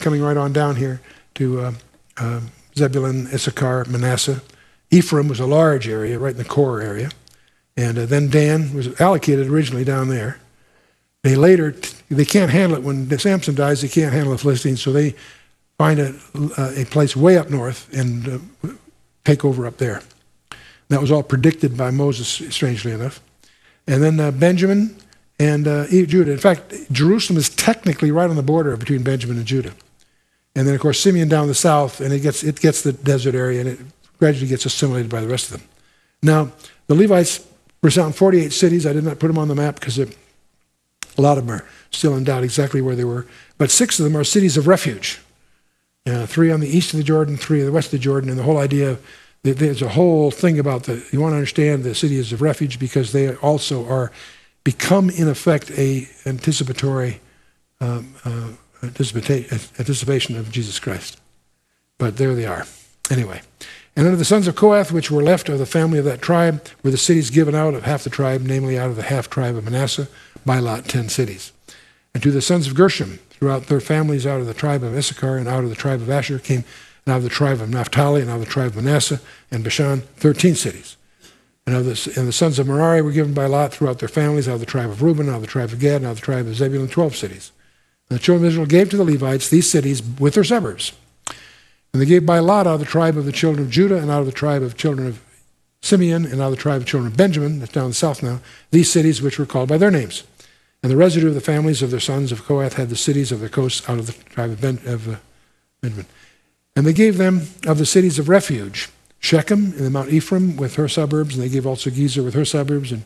coming 0.00 0.22
right 0.22 0.36
on 0.36 0.52
down 0.52 0.76
here 0.76 1.00
to 1.34 1.60
uh, 1.60 1.72
uh, 2.16 2.40
Zebulun, 2.76 3.28
Issachar, 3.32 3.84
Manasseh. 3.86 4.42
Ephraim 4.90 5.28
was 5.28 5.40
a 5.40 5.46
large 5.46 5.88
area, 5.88 6.18
right 6.18 6.32
in 6.32 6.38
the 6.38 6.44
core 6.44 6.80
area. 6.80 7.10
And 7.76 7.98
uh, 7.98 8.06
then 8.06 8.30
Dan 8.30 8.74
was 8.74 9.00
allocated 9.00 9.48
originally 9.48 9.84
down 9.84 10.08
there. 10.08 10.38
They 11.22 11.34
later, 11.34 11.74
they 12.08 12.24
can't 12.24 12.50
handle 12.50 12.78
it. 12.78 12.84
When 12.84 13.18
Samson 13.18 13.54
dies, 13.54 13.82
they 13.82 13.88
can't 13.88 14.12
handle 14.12 14.32
the 14.32 14.38
Philistines, 14.38 14.80
so 14.80 14.92
they 14.92 15.14
find 15.76 15.98
a, 15.98 16.14
a 16.76 16.84
place 16.86 17.16
way 17.16 17.36
up 17.36 17.50
north 17.50 17.92
and 17.92 18.28
uh, 18.64 18.68
take 19.24 19.44
over 19.44 19.66
up 19.66 19.78
there. 19.78 20.02
That 20.88 21.00
was 21.00 21.10
all 21.10 21.22
predicted 21.22 21.76
by 21.76 21.90
Moses, 21.90 22.28
strangely 22.54 22.92
enough. 22.92 23.20
And 23.88 24.02
then 24.02 24.20
uh, 24.20 24.30
Benjamin 24.30 24.96
and 25.38 25.66
uh, 25.66 25.86
Judah. 25.88 26.32
In 26.32 26.38
fact, 26.38 26.72
Jerusalem 26.92 27.38
is 27.38 27.48
technically 27.50 28.10
right 28.10 28.30
on 28.30 28.36
the 28.36 28.42
border 28.42 28.76
between 28.76 29.02
Benjamin 29.02 29.36
and 29.36 29.46
Judah. 29.46 29.72
And 30.54 30.66
then, 30.66 30.74
of 30.74 30.80
course, 30.80 31.00
Simeon 31.00 31.28
down 31.28 31.48
the 31.48 31.54
south, 31.54 32.00
and 32.00 32.14
it 32.14 32.20
gets, 32.20 32.42
it 32.42 32.60
gets 32.60 32.82
the 32.82 32.92
desert 32.92 33.34
area, 33.34 33.60
and 33.60 33.68
it 33.68 33.78
gradually 34.18 34.48
gets 34.48 34.66
assimilated 34.66 35.10
by 35.10 35.20
the 35.20 35.28
rest 35.28 35.50
of 35.50 35.58
them. 35.58 35.68
Now, 36.22 36.52
the 36.86 36.94
Levites 36.94 37.46
were 37.82 37.90
found 37.90 38.08
in 38.08 38.12
48 38.12 38.52
cities. 38.52 38.86
I 38.86 38.92
did 38.92 39.04
not 39.04 39.18
put 39.18 39.28
them 39.28 39.38
on 39.38 39.48
the 39.48 39.54
map 39.54 39.78
because 39.78 39.98
a 39.98 40.08
lot 41.18 41.38
of 41.38 41.46
them 41.46 41.56
are 41.56 41.64
still 41.90 42.16
in 42.16 42.24
doubt 42.24 42.44
exactly 42.44 42.80
where 42.80 42.96
they 42.96 43.04
were. 43.04 43.26
But 43.58 43.70
six 43.70 43.98
of 43.98 44.04
them 44.04 44.16
are 44.16 44.24
cities 44.24 44.56
of 44.56 44.66
refuge. 44.66 45.20
Uh, 46.06 46.26
three 46.26 46.52
on 46.52 46.60
the 46.60 46.68
east 46.68 46.92
of 46.92 46.98
the 46.98 47.04
Jordan, 47.04 47.36
three 47.36 47.60
on 47.60 47.66
the 47.66 47.72
west 47.72 47.88
of 47.88 47.92
the 47.92 47.98
Jordan, 47.98 48.30
and 48.30 48.38
the 48.38 48.44
whole 48.44 48.58
idea 48.58 48.98
there's 49.42 49.82
a 49.82 49.88
whole 49.88 50.30
thing 50.30 50.58
about 50.58 50.84
the 50.84 51.06
you 51.12 51.20
want 51.20 51.32
to 51.32 51.36
understand 51.36 51.84
the 51.84 51.94
cities 51.94 52.32
of 52.32 52.42
refuge 52.42 52.78
because 52.80 53.12
they 53.12 53.34
also 53.36 53.86
are 53.88 54.10
become, 54.64 55.08
in 55.10 55.28
effect, 55.28 55.70
a 55.78 56.08
anticipatory 56.24 57.20
um, 57.80 58.14
uh, 58.24 58.48
anticipation 58.82 60.36
of 60.36 60.50
Jesus 60.50 60.80
Christ. 60.80 61.20
But 61.98 62.16
there 62.16 62.34
they 62.34 62.46
are. 62.46 62.66
Anyway. 63.10 63.42
And 63.96 64.06
under 64.06 64.16
the 64.16 64.26
sons 64.26 64.46
of 64.46 64.56
Kohath, 64.56 64.92
which 64.92 65.10
were 65.10 65.22
left 65.22 65.48
of 65.48 65.58
the 65.58 65.64
family 65.64 65.98
of 65.98 66.04
that 66.04 66.20
tribe, 66.20 66.64
were 66.82 66.90
the 66.90 66.98
cities 66.98 67.30
given 67.30 67.54
out 67.54 67.72
of 67.72 67.84
half 67.84 68.04
the 68.04 68.10
tribe, 68.10 68.42
namely 68.42 68.78
out 68.78 68.90
of 68.90 68.96
the 68.96 69.02
half 69.02 69.30
tribe 69.30 69.56
of 69.56 69.64
Manasseh, 69.64 70.08
by 70.44 70.58
lot 70.58 70.84
ten 70.84 71.08
cities. 71.08 71.52
And 72.12 72.22
to 72.22 72.30
the 72.30 72.42
sons 72.42 72.66
of 72.66 72.74
Gershom, 72.74 73.18
throughout 73.30 73.66
their 73.66 73.80
families 73.80 74.26
out 74.26 74.40
of 74.40 74.46
the 74.46 74.54
tribe 74.54 74.82
of 74.82 74.96
Issachar 74.96 75.38
and 75.38 75.48
out 75.48 75.64
of 75.64 75.70
the 75.70 75.76
tribe 75.76 76.02
of 76.02 76.10
Asher, 76.10 76.38
came 76.38 76.64
and 77.06 77.12
out 77.12 77.18
of 77.18 77.22
the 77.22 77.30
tribe 77.30 77.60
of 77.60 77.70
Naphtali 77.70 78.20
and 78.20 78.30
out 78.30 78.34
of 78.34 78.40
the 78.40 78.46
tribe 78.46 78.76
of 78.76 78.76
Manasseh 78.76 79.20
and 79.50 79.64
Bashan, 79.64 80.02
thirteen 80.16 80.54
cities. 80.54 80.96
And, 81.66 81.74
of 81.74 81.84
the, 81.84 82.12
and 82.16 82.28
the 82.28 82.32
sons 82.32 82.58
of 82.58 82.68
Merari 82.68 83.02
were 83.02 83.10
given 83.10 83.34
by 83.34 83.46
lot 83.46 83.72
throughout 83.72 83.98
their 83.98 84.08
families, 84.08 84.48
out 84.48 84.54
of 84.54 84.60
the 84.60 84.66
tribe 84.66 84.90
of 84.90 85.02
Reuben, 85.02 85.28
out 85.28 85.36
of 85.36 85.40
the 85.40 85.48
tribe 85.48 85.72
of 85.72 85.80
Gad, 85.80 85.96
and 85.96 86.06
out 86.06 86.12
of 86.12 86.16
the 86.16 86.22
tribe 86.22 86.46
of 86.46 86.54
Zebulun, 86.54 86.88
12 86.88 87.16
cities. 87.16 87.50
And 88.08 88.18
the 88.18 88.22
children 88.22 88.44
of 88.44 88.52
Israel 88.52 88.66
gave 88.66 88.90
to 88.90 88.96
the 88.96 89.04
Levites 89.04 89.48
these 89.48 89.68
cities 89.68 90.00
with 90.00 90.34
their 90.34 90.44
suburbs. 90.44 90.92
And 91.92 92.02
they 92.02 92.06
gave 92.06 92.26
by 92.26 92.38
lot 92.38 92.66
out 92.66 92.74
of 92.74 92.80
the 92.80 92.86
tribe 92.86 93.16
of 93.16 93.24
the 93.24 93.32
children 93.32 93.64
of 93.64 93.70
Judah, 93.70 93.96
and 93.96 94.10
out 94.10 94.20
of 94.20 94.26
the 94.26 94.32
tribe 94.32 94.62
of 94.62 94.76
children 94.76 95.06
of 95.06 95.22
Simeon, 95.80 96.26
and 96.26 96.40
out 96.40 96.46
of 96.46 96.50
the 96.50 96.62
tribe 96.62 96.82
of 96.82 96.86
children 96.86 97.10
of 97.10 97.16
Benjamin, 97.16 97.58
that's 97.58 97.72
down 97.72 97.88
the 97.88 97.94
south 97.94 98.22
now, 98.22 98.40
these 98.70 98.90
cities 98.90 99.22
which 99.22 99.38
were 99.38 99.46
called 99.46 99.68
by 99.68 99.78
their 99.78 99.90
names. 99.90 100.24
And 100.82 100.92
the 100.92 100.96
residue 100.96 101.28
of 101.28 101.34
the 101.34 101.40
families 101.40 101.82
of 101.82 101.90
their 101.90 102.00
sons 102.00 102.32
of 102.32 102.44
Kohath 102.44 102.74
had 102.74 102.90
the 102.90 102.96
cities 102.96 103.32
of 103.32 103.40
their 103.40 103.48
coasts 103.48 103.88
out 103.88 103.98
of 103.98 104.06
the 104.06 104.12
tribe 104.30 104.50
of, 104.50 104.60
ben, 104.60 104.78
of 104.86 105.08
uh, 105.08 105.16
Benjamin. 105.80 106.06
And 106.74 106.86
they 106.86 106.92
gave 106.92 107.16
them 107.16 107.42
of 107.66 107.78
the 107.78 107.86
cities 107.86 108.18
of 108.18 108.28
refuge 108.28 108.90
Shechem 109.18 109.72
in 109.72 109.82
the 109.82 109.90
Mount 109.90 110.10
Ephraim 110.10 110.56
with 110.56 110.76
her 110.76 110.88
suburbs, 110.88 111.34
and 111.34 111.42
they 111.42 111.48
gave 111.48 111.66
also 111.66 111.90
Gezer 111.90 112.22
with 112.24 112.34
her 112.34 112.44
suburbs, 112.44 112.92
and 112.92 113.04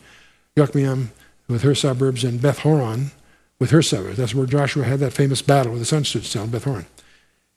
Yokmeam 0.56 1.08
with 1.48 1.62
her 1.62 1.74
suburbs, 1.74 2.24
and 2.24 2.42
Beth 2.42 2.58
Horon 2.58 3.12
with 3.58 3.70
her 3.70 3.82
suburbs. 3.82 4.18
That's 4.18 4.34
where 4.34 4.46
Joshua 4.46 4.84
had 4.84 5.00
that 5.00 5.12
famous 5.12 5.40
battle 5.40 5.72
where 5.72 5.78
the 5.78 5.86
sun 5.86 6.04
stood 6.04 6.24
still 6.24 6.44
in 6.44 6.50
Beth 6.50 6.64
Horon. 6.64 6.86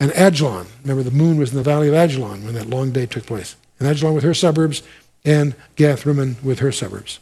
And 0.03 0.11
Ajalon, 0.11 0.65
remember 0.81 1.01
the 1.01 1.15
moon 1.15 1.37
was 1.37 1.51
in 1.51 1.55
the 1.55 1.63
valley 1.63 1.87
of 1.87 1.93
Ajalon 1.93 2.43
when 2.43 2.55
that 2.55 2.69
long 2.69 2.91
day 2.91 3.05
took 3.05 3.25
place. 3.25 3.55
And 3.79 3.87
Ajalon 3.87 4.13
with 4.13 4.25
her 4.25 4.33
suburbs, 4.33 4.83
and 5.23 5.55
Gath 5.77 6.05
Rimmon 6.05 6.35
with 6.43 6.59
her 6.59 6.73
suburbs. 6.73 7.21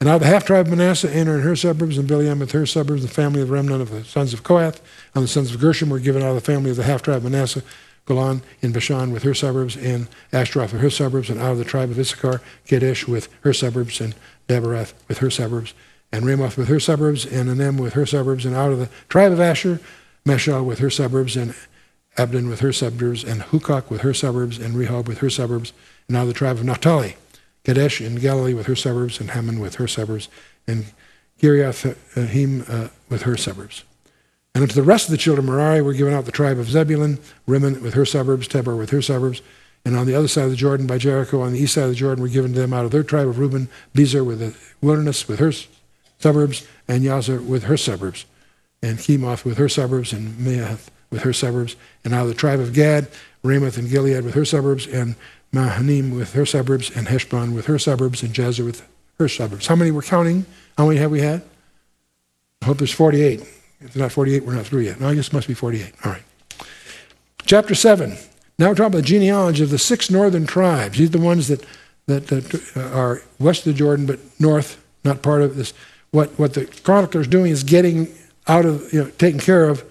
And 0.00 0.08
out 0.08 0.16
of 0.16 0.20
the 0.22 0.26
half 0.26 0.44
tribe 0.44 0.66
of 0.66 0.76
Manasseh, 0.76 1.16
Aner 1.16 1.36
and 1.36 1.44
her 1.44 1.54
suburbs, 1.54 1.96
and 1.96 2.08
Bileam 2.08 2.40
with 2.40 2.50
her 2.50 2.66
suburbs, 2.66 3.02
the 3.02 3.08
family 3.08 3.40
of 3.40 3.46
the 3.46 3.54
remnant 3.54 3.82
of 3.82 3.90
the 3.90 4.02
sons 4.02 4.34
of 4.34 4.42
Kohath, 4.42 4.80
and 5.14 5.22
the 5.22 5.28
sons 5.28 5.54
of 5.54 5.60
Gershom 5.60 5.90
were 5.90 6.00
given 6.00 6.24
out 6.24 6.30
of 6.30 6.34
the 6.34 6.40
family 6.40 6.72
of 6.72 6.76
the 6.76 6.82
half 6.82 7.02
tribe 7.02 7.18
of 7.18 7.22
Manasseh, 7.22 7.62
Golan 8.04 8.42
in 8.62 8.72
Bashan 8.72 9.12
with 9.12 9.22
her 9.22 9.32
suburbs, 9.32 9.76
and 9.76 10.08
Ashtaroth 10.32 10.72
with 10.72 10.82
her 10.82 10.90
suburbs, 10.90 11.30
and 11.30 11.40
out 11.40 11.52
of 11.52 11.58
the 11.58 11.64
tribe 11.64 11.92
of 11.92 12.00
Issachar, 12.00 12.40
Kadesh 12.66 13.06
with 13.06 13.28
her 13.42 13.52
suburbs, 13.52 14.00
and 14.00 14.16
Daberath 14.48 14.92
with 15.06 15.18
her 15.18 15.30
suburbs, 15.30 15.72
and 16.10 16.26
Ramoth 16.26 16.56
with 16.56 16.66
her 16.66 16.80
suburbs, 16.80 17.24
and 17.24 17.48
Anem 17.48 17.78
with 17.78 17.92
her 17.92 18.06
suburbs, 18.06 18.44
and 18.44 18.56
out 18.56 18.72
of 18.72 18.80
the 18.80 18.88
tribe 19.08 19.30
of 19.30 19.38
Asher, 19.38 19.78
Meshal 20.26 20.64
with 20.64 20.80
her 20.80 20.90
suburbs, 20.90 21.36
and 21.36 21.54
Abdon 22.18 22.48
with 22.48 22.60
her 22.60 22.72
suburbs, 22.72 23.22
and 23.22 23.42
Hukok 23.42 23.90
with 23.90 24.00
her 24.00 24.12
suburbs, 24.12 24.58
and 24.58 24.74
Rehob 24.74 25.06
with 25.06 25.18
her 25.18 25.30
suburbs, 25.30 25.72
and 26.08 26.16
of 26.16 26.26
the 26.26 26.34
tribe 26.34 26.56
of 26.56 26.64
Naphtali, 26.64 27.16
Kadesh 27.64 28.00
in 28.00 28.16
Galilee 28.16 28.54
with 28.54 28.66
her 28.66 28.76
suburbs, 28.76 29.20
and 29.20 29.30
Hammon 29.30 29.60
with 29.60 29.76
her 29.76 29.86
suburbs, 29.86 30.28
and 30.66 30.86
Kiriathim 31.40 32.68
uh, 32.68 32.88
with 33.08 33.22
her 33.22 33.36
suburbs. 33.36 33.84
And 34.54 34.62
unto 34.62 34.74
the 34.74 34.82
rest 34.82 35.06
of 35.06 35.12
the 35.12 35.18
children 35.18 35.48
of 35.48 35.54
Merari 35.54 35.80
were 35.80 35.92
given 35.92 36.12
out 36.12 36.24
the 36.24 36.32
tribe 36.32 36.58
of 36.58 36.68
Zebulun, 36.68 37.20
Rimmon 37.46 37.80
with 37.80 37.94
her 37.94 38.04
suburbs, 38.04 38.48
Tabor 38.48 38.74
with 38.74 38.90
her 38.90 39.02
suburbs, 39.02 39.40
and 39.84 39.96
on 39.96 40.06
the 40.06 40.14
other 40.16 40.26
side 40.26 40.44
of 40.44 40.50
the 40.50 40.56
Jordan 40.56 40.88
by 40.88 40.98
Jericho, 40.98 41.40
on 41.40 41.52
the 41.52 41.60
east 41.60 41.74
side 41.74 41.84
of 41.84 41.90
the 41.90 41.94
Jordan, 41.94 42.22
were 42.22 42.28
given 42.28 42.52
to 42.52 42.58
them 42.58 42.72
out 42.72 42.84
of 42.84 42.90
their 42.90 43.04
tribe 43.04 43.28
of 43.28 43.38
Reuben, 43.38 43.68
Bezer 43.94 44.26
with 44.26 44.40
the 44.40 44.56
wilderness 44.84 45.28
with 45.28 45.38
her 45.38 45.52
suburbs, 46.18 46.66
and 46.88 47.04
Yazar 47.04 47.46
with 47.46 47.64
her 47.64 47.76
suburbs, 47.76 48.24
and 48.82 48.98
Chemoth 48.98 49.44
with 49.44 49.58
her 49.58 49.68
suburbs, 49.68 50.12
and 50.12 50.36
Maath 50.38 50.88
with 51.10 51.22
her 51.22 51.32
suburbs, 51.32 51.76
and 52.04 52.14
out 52.14 52.22
of 52.22 52.28
the 52.28 52.34
tribe 52.34 52.60
of 52.60 52.72
Gad, 52.72 53.08
Ramoth 53.42 53.78
and 53.78 53.88
Gilead 53.88 54.24
with 54.24 54.34
her 54.34 54.44
suburbs, 54.44 54.86
and 54.86 55.14
Mahanaim 55.52 56.14
with 56.14 56.34
her 56.34 56.44
suburbs, 56.44 56.94
and 56.94 57.08
Heshbon 57.08 57.54
with 57.54 57.66
her 57.66 57.78
suburbs, 57.78 58.22
and 58.22 58.34
Jazer 58.34 58.64
with 58.64 58.86
her 59.18 59.28
suburbs. 59.28 59.66
How 59.66 59.76
many 59.76 59.90
we're 59.90 60.02
counting? 60.02 60.44
How 60.76 60.86
many 60.86 60.98
have 60.98 61.10
we 61.10 61.20
had? 61.20 61.42
I 62.62 62.66
hope 62.66 62.78
there's 62.78 62.92
48. 62.92 63.40
If 63.80 63.96
not 63.96 64.12
48, 64.12 64.44
we're 64.44 64.54
not 64.54 64.66
through 64.66 64.80
yet. 64.80 65.00
No, 65.00 65.08
I 65.08 65.14
guess 65.14 65.28
it 65.28 65.32
must 65.32 65.48
be 65.48 65.54
48. 65.54 65.92
All 66.04 66.12
right. 66.12 66.22
Chapter 67.46 67.74
7. 67.74 68.16
Now 68.58 68.68
we're 68.68 68.74
talking 68.74 68.86
about 68.86 68.98
the 68.98 69.02
genealogy 69.02 69.62
of 69.62 69.70
the 69.70 69.78
six 69.78 70.10
northern 70.10 70.46
tribes. 70.46 70.98
These 70.98 71.08
are 71.10 71.18
the 71.18 71.24
ones 71.24 71.48
that, 71.48 71.64
that, 72.06 72.26
that 72.26 72.76
uh, 72.76 72.96
are 72.96 73.22
west 73.38 73.66
of 73.66 73.72
the 73.72 73.78
Jordan, 73.78 74.04
but 74.04 74.18
north, 74.40 74.82
not 75.04 75.22
part 75.22 75.42
of 75.42 75.56
this. 75.56 75.72
What, 76.10 76.30
what 76.38 76.54
the 76.54 76.66
chronicler 76.66 77.20
is 77.20 77.28
doing 77.28 77.52
is 77.52 77.62
getting 77.62 78.08
out 78.48 78.64
of, 78.64 78.92
you 78.92 79.04
know, 79.04 79.10
taking 79.10 79.38
care 79.40 79.68
of 79.68 79.84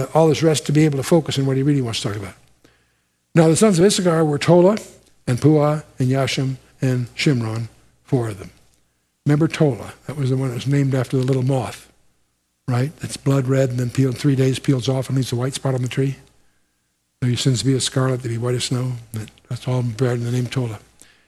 uh, 0.00 0.06
all 0.14 0.28
this 0.28 0.42
rest 0.42 0.66
to 0.66 0.72
be 0.72 0.84
able 0.84 0.96
to 0.96 1.02
focus 1.02 1.38
on 1.38 1.46
what 1.46 1.56
he 1.56 1.62
really 1.62 1.82
wants 1.82 2.00
to 2.00 2.08
talk 2.08 2.16
about. 2.16 2.34
Now, 3.34 3.48
the 3.48 3.56
sons 3.56 3.78
of 3.78 3.84
Issachar 3.84 4.24
were 4.24 4.38
Tola 4.38 4.78
and 5.26 5.40
Puah 5.40 5.84
and 5.98 6.08
Yashim 6.08 6.56
and 6.80 7.14
Shimron, 7.14 7.68
four 8.02 8.28
of 8.28 8.38
them. 8.38 8.50
Remember 9.26 9.46
Tola? 9.46 9.94
That 10.06 10.16
was 10.16 10.30
the 10.30 10.36
one 10.36 10.48
that 10.48 10.54
was 10.54 10.66
named 10.66 10.94
after 10.94 11.16
the 11.16 11.22
little 11.24 11.42
moth, 11.42 11.92
right? 12.66 12.90
It's 13.02 13.16
blood 13.16 13.46
red 13.46 13.70
and 13.70 13.78
then 13.78 13.90
peeled 13.90 14.18
three 14.18 14.34
days, 14.34 14.58
peels 14.58 14.88
off 14.88 15.08
and 15.08 15.16
leaves 15.16 15.32
a 15.32 15.36
white 15.36 15.54
spot 15.54 15.74
on 15.74 15.82
the 15.82 15.88
tree. 15.88 16.16
So 17.22 17.28
your 17.28 17.36
sins 17.36 17.62
be 17.62 17.74
as 17.74 17.84
scarlet, 17.84 18.22
they 18.22 18.30
be 18.30 18.38
white 18.38 18.54
as 18.54 18.64
snow. 18.64 18.92
That's 19.48 19.68
all 19.68 19.82
beared 19.82 20.18
in 20.18 20.24
the 20.24 20.32
name 20.32 20.46
Tola. 20.46 20.80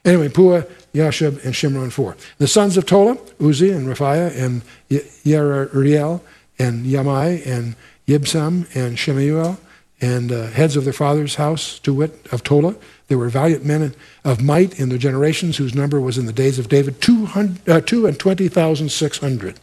Anyway, 0.05 0.29
Puah, 0.29 0.67
Yashub, 0.93 1.45
and 1.45 1.55
Shimron, 1.55 1.93
four. 1.93 2.17
The 2.39 2.49
sons 2.49 2.77
of 2.77 2.87
Tola, 2.87 3.17
Uzi 3.39 3.73
and 3.77 3.87
Raphiah 3.87 4.37
and 4.37 4.63
Yeriel 4.91 6.21
and 6.59 6.87
Yamai 6.87 7.47
and 7.47 7.77
Yibsam 8.07 8.75
and 8.75 8.99
Shemuel 8.99 9.59
and 10.01 10.33
uh, 10.33 10.49
heads 10.49 10.75
of 10.77 10.85
their 10.85 10.93
father's 10.93 11.37
house, 11.37 11.79
to 11.79 11.95
wit, 11.95 12.27
of 12.33 12.43
Tola. 12.43 12.75
They 13.07 13.15
were 13.15 13.29
valiant 13.29 13.65
men 13.65 13.95
of 14.25 14.43
might 14.43 14.81
in 14.81 14.89
their 14.89 14.99
generations, 14.99 15.59
whose 15.59 15.75
number 15.75 16.01
was 16.01 16.19
in 16.19 16.27
the 16.27 16.33
days 16.33 16.59
of 16.59 16.69
David 16.69 17.01
two, 17.01 17.29
uh, 17.37 17.51
and 17.69 18.19
twenty 18.19 18.49
thousand 18.49 18.91
six 18.91 19.19
hundred. 19.19 19.61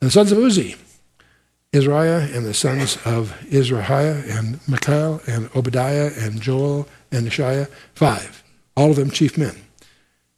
And 0.00 0.08
the 0.08 0.10
sons 0.10 0.32
of 0.32 0.38
Uzi, 0.38 0.78
Israiah, 1.72 2.34
and 2.34 2.46
the 2.46 2.54
sons 2.54 2.96
of 3.04 3.38
Israiah, 3.50 4.22
and 4.38 4.66
Michael, 4.66 5.20
and 5.26 5.50
Obadiah, 5.54 6.10
and 6.16 6.40
Joel, 6.40 6.88
and 7.12 7.26
Ishiah, 7.26 7.68
five, 7.94 8.42
all 8.76 8.90
of 8.90 8.96
them 8.96 9.10
chief 9.10 9.36
men. 9.36 9.56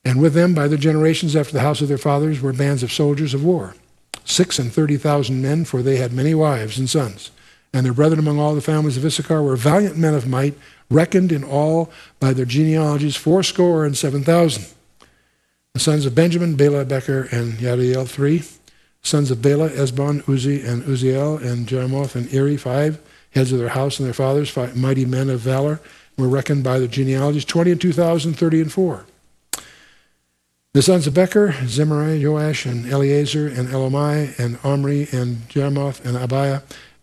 And 0.05 0.21
with 0.21 0.35
them, 0.35 0.55
by 0.55 0.67
their 0.69 0.79
generations 0.79 1.37
after 1.37 1.53
the 1.53 1.61
house 1.61 1.81
of 1.81 1.89
their 1.89 1.99
fathers, 1.99 2.41
were 2.41 2.53
bands 2.53 2.83
of 2.83 2.93
soldiers 2.93 3.35
of 3.35 3.45
war, 3.45 3.75
six 4.27 4.59
and 4.59 4.73
thirty 4.73 4.97
thousand 4.97 5.41
men, 5.41 5.65
for 5.65 5.83
they 5.83 5.97
had 5.97 6.13
many 6.13 6.35
wives 6.35 6.79
and 6.79 6.91
sons 6.91 7.31
and 7.77 7.85
their 7.85 7.93
brethren 7.93 8.19
among 8.19 8.39
all 8.39 8.55
the 8.55 8.63
families 8.63 8.97
of 8.97 9.05
Issachar 9.05 9.43
were 9.43 9.55
valiant 9.55 9.99
men 9.99 10.15
of 10.15 10.27
might, 10.27 10.55
reckoned 10.89 11.31
in 11.31 11.45
all 11.45 11.91
by 12.19 12.33
their 12.33 12.47
genealogies 12.47 13.17
fourscore 13.17 13.85
and 13.85 13.95
seven 13.95 14.25
thousand. 14.25 14.67
The 15.75 15.81
sons 15.81 16.07
of 16.07 16.15
Benjamin, 16.15 16.57
Bela, 16.57 16.87
Becher, 16.87 17.29
and 17.31 17.55
Yadiel, 17.55 18.09
three. 18.09 18.45
Sons 19.03 19.31
of 19.31 19.43
Bela, 19.43 19.69
Esbon, 19.69 20.23
Uzi, 20.23 20.67
and 20.67 20.85
Uziel, 20.85 21.41
and 21.45 21.67
Jeremoth, 21.67 22.17
and 22.17 22.33
Eri, 22.33 22.57
five. 22.57 22.99
Heads 23.33 23.53
of 23.53 23.59
their 23.59 23.69
house 23.69 23.99
and 23.99 24.07
their 24.07 24.15
fathers, 24.15 24.49
five 24.49 24.75
mighty 24.75 25.05
men 25.05 25.29
of 25.29 25.41
valor, 25.41 25.81
were 26.17 26.29
reckoned 26.29 26.65
by 26.65 26.79
their 26.79 26.89
genealogies, 26.89 27.45
twenty 27.45 27.73
and 27.73 27.81
two 27.81 27.93
thousand, 27.93 28.35
thirty 28.35 28.63
and 28.63 28.73
four. 28.73 29.05
The 30.77 30.83
sons 30.83 31.07
of 31.07 31.15
Becher, 31.15 31.55
Zimri, 31.67 32.23
Joash, 32.23 32.67
and 32.67 32.87
Eleazar, 32.93 33.47
and 33.47 33.71
Elomai, 33.71 34.39
and 34.39 34.59
Omri, 34.63 35.09
and 35.11 35.49
Jeremoth, 35.49 36.05
and 36.05 36.19
Abiah, 36.19 36.61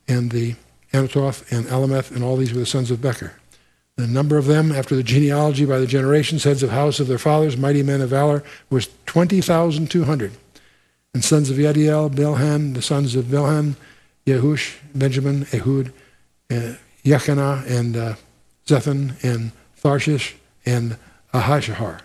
and 0.08 0.30
the 0.30 0.54
Anatoth 0.94 1.52
and 1.52 1.66
Alameth, 1.66 2.12
and 2.12 2.24
all 2.24 2.38
these 2.38 2.54
were 2.54 2.60
the 2.60 2.68
sons 2.68 2.92
of 2.92 3.02
Becher. 3.02 3.34
The 3.96 4.06
number 4.06 4.38
of 4.38 4.46
them, 4.46 4.72
after 4.72 4.96
the 4.96 5.02
genealogy 5.02 5.66
by 5.66 5.80
the 5.80 5.88
generations, 5.88 6.44
heads 6.44 6.62
of 6.62 6.70
house 6.70 7.00
of 7.00 7.08
their 7.08 7.18
fathers, 7.18 7.58
mighty 7.58 7.82
men 7.82 8.02
of 8.02 8.12
valor, 8.12 8.44
was 8.70 8.90
20,200. 9.08 10.34
And 11.16 11.24
sons 11.24 11.50
of 11.50 11.58
Yadiel, 11.58 12.14
Bilhan, 12.14 12.76
the 12.76 12.82
sons 12.84 13.16
of 13.16 13.26
Bilhan, 13.26 13.76
Yehush, 14.28 14.78
Benjamin, 14.94 15.48
Ehud, 15.52 15.92
uh, 16.52 16.76
Yechanah, 17.04 17.68
and 17.68 17.98
uh, 17.98 18.14
Zethan, 18.68 19.16
and 19.24 19.52
Tharshish, 19.82 20.36
and 20.64 20.96
Ahishahar. 21.34 22.02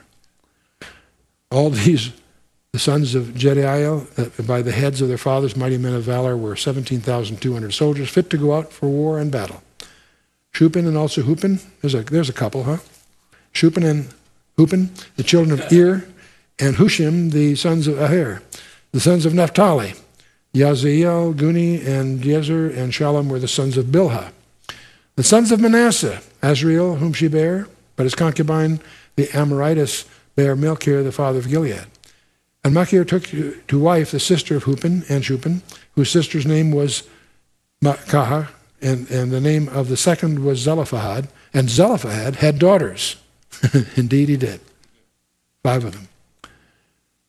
All 1.51 1.71
these 1.71 2.13
the 2.73 2.79
sons 2.79 3.15
of 3.15 3.29
Jediel, 3.29 4.07
uh, 4.19 4.43
by 4.43 4.61
the 4.61 4.73
heads 4.73 5.01
of 5.01 5.09
their 5.09 5.19
fathers, 5.19 5.57
mighty 5.57 5.79
men 5.79 5.95
of 5.95 6.03
valor, 6.03 6.37
were 6.37 6.55
17,200 6.55 7.73
soldiers 7.73 8.11
fit 8.11 8.29
to 8.31 8.37
go 8.37 8.53
out 8.53 8.73
for 8.73 8.89
war 8.89 9.19
and 9.19 9.33
battle. 9.33 9.63
Shupin 10.53 10.87
and 10.87 10.97
also 10.97 11.23
Hupin, 11.23 11.61
there's 11.81 11.95
a, 11.95 12.03
there's 12.03 12.29
a 12.29 12.35
couple, 12.35 12.65
huh? 12.65 12.79
Shupin 13.55 13.89
and 13.89 14.15
Hupin, 14.59 14.91
the 15.17 15.23
children 15.23 15.59
of 15.59 15.73
Ir, 15.73 16.07
and 16.59 16.77
Hushim, 16.77 17.33
the 17.33 17.55
sons 17.55 17.87
of 17.87 17.99
Aher. 17.99 18.43
The 18.93 19.01
sons 19.01 19.25
of 19.25 19.33
Naphtali, 19.33 19.95
Yaziel, 20.55 21.35
Guni, 21.35 21.87
and 21.87 22.21
Jezer, 22.21 22.77
and 22.77 22.93
Shalom 22.93 23.29
were 23.29 23.39
the 23.39 23.49
sons 23.49 23.77
of 23.77 23.87
Bilhah. 23.87 24.33
The 25.17 25.23
sons 25.23 25.53
of 25.53 25.61
Manasseh, 25.61 26.21
Azriel, 26.43 26.99
whom 26.99 27.13
she 27.13 27.29
bare, 27.29 27.67
but 27.97 28.05
his 28.05 28.15
concubine, 28.15 28.81
the 29.17 29.31
Amorites, 29.37 30.05
bare 30.39 30.55
Melchior, 30.55 31.03
the 31.03 31.11
father 31.11 31.41
of 31.41 31.49
Gilead. 31.49 31.87
And 32.63 32.73
Machir 32.73 33.05
took 33.05 33.25
to 33.25 33.79
wife 33.79 34.13
the 34.13 34.21
sister 34.21 34.55
of 34.55 34.63
Hupin 34.65 35.03
and 35.09 35.25
Shupin, 35.25 35.63
whose 35.97 36.13
sister's 36.13 36.47
name 36.47 36.71
was 36.71 37.03
Makaha, 37.83 38.47
and, 38.81 39.11
and 39.11 39.33
the 39.33 39.41
name 39.41 39.69
of 39.69 39.89
the 39.89 39.97
second 39.97 40.45
was 40.45 40.61
Zelophehad. 40.61 41.27
And 41.53 41.69
Zelophehad 41.69 42.37
had 42.37 42.61
daughters. 42.61 43.17
Indeed, 43.97 44.29
he 44.29 44.37
did. 44.37 44.61
Five 45.65 45.85
of 45.85 45.95
them. 45.95 46.07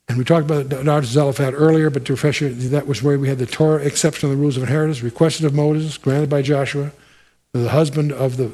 And 0.08 0.19
we 0.19 0.24
talked 0.24 0.45
about 0.45 0.69
the 0.69 0.84
daughters 0.84 1.10
of 1.10 1.13
Zelophehad 1.13 1.56
earlier, 1.56 1.89
but 1.89 2.06
to 2.06 2.13
refresh 2.13 2.41
you, 2.41 2.54
that 2.54 2.86
was 2.86 3.02
where 3.02 3.17
we 3.17 3.28
had 3.28 3.39
the 3.39 3.48
Torah 3.48 3.84
exception 3.84 4.30
of 4.30 4.38
the 4.38 4.41
rules 4.41 4.56
of 4.56 4.62
inheritance, 4.62 5.02
requested 5.02 5.48
of 5.48 5.56
Moses, 5.56 5.98
granted 5.98 6.30
by 6.30 6.43
Joshua, 6.43 6.91
the 7.54 7.69
husband 7.69 8.12
of 8.12 8.38
the, 8.38 8.52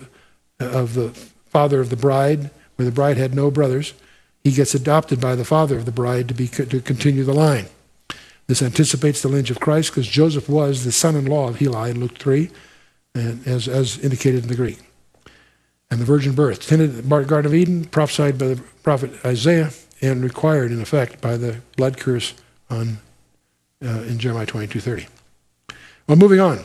of 0.62 0.94
the 0.94 1.10
father 1.46 1.82
of 1.82 1.89
the 1.89 1.98
bride, 1.98 2.52
where 2.78 2.86
the 2.86 2.91
bride 2.91 3.18
had 3.18 3.36
no 3.36 3.52
brothers 3.52 3.94
he 4.45 4.51
gets 4.51 4.75
adopted 4.75 5.19
by 5.19 5.34
the 5.34 5.43
father 5.43 5.75
of 5.75 5.86
the 5.86 5.91
bride 5.91 6.27
to, 6.27 6.36
be, 6.36 6.47
to 6.47 6.79
continue 6.79 7.23
the 7.23 7.34
line. 7.34 7.65
This 8.45 8.62
anticipates 8.62 9.23
the 9.23 9.27
lineage 9.27 9.49
of 9.49 9.60
Christ 9.60 9.89
because 9.89 10.08
Joseph 10.08 10.47
was 10.47 10.86
the 10.86 10.91
son 10.91 11.15
in 11.15 11.25
law 11.25 11.49
of 11.49 11.58
Heli 11.58 11.89
in 11.89 11.99
Luke 11.99 12.19
3, 12.19 12.51
and 13.15 13.47
as, 13.47 13.67
as 13.67 13.97
indicated 13.97 14.43
in 14.43 14.49
the 14.49 14.55
Greek. 14.55 14.79
And 15.89 15.99
the 15.99 16.05
virgin 16.05 16.36
birth, 16.36 16.67
tended 16.67 16.91
in 16.91 17.10
the 17.10 17.23
Garden 17.25 17.47
of 17.47 17.55
Eden, 17.55 17.86
prophesied 17.86 18.38
by 18.38 18.49
the 18.49 18.62
prophet 18.84 19.13
Isaiah, 19.25 19.71
and 19.99 20.23
required 20.23 20.71
in 20.71 20.79
effect 20.79 21.21
by 21.21 21.38
the 21.38 21.62
blood 21.75 21.97
curse 21.97 22.36
on, 22.69 22.99
uh, 23.84 24.03
in 24.03 24.19
Jeremiah 24.19 24.45
22:30. 24.45 25.08
Well, 26.05 26.17
moving 26.17 26.39
on. 26.39 26.60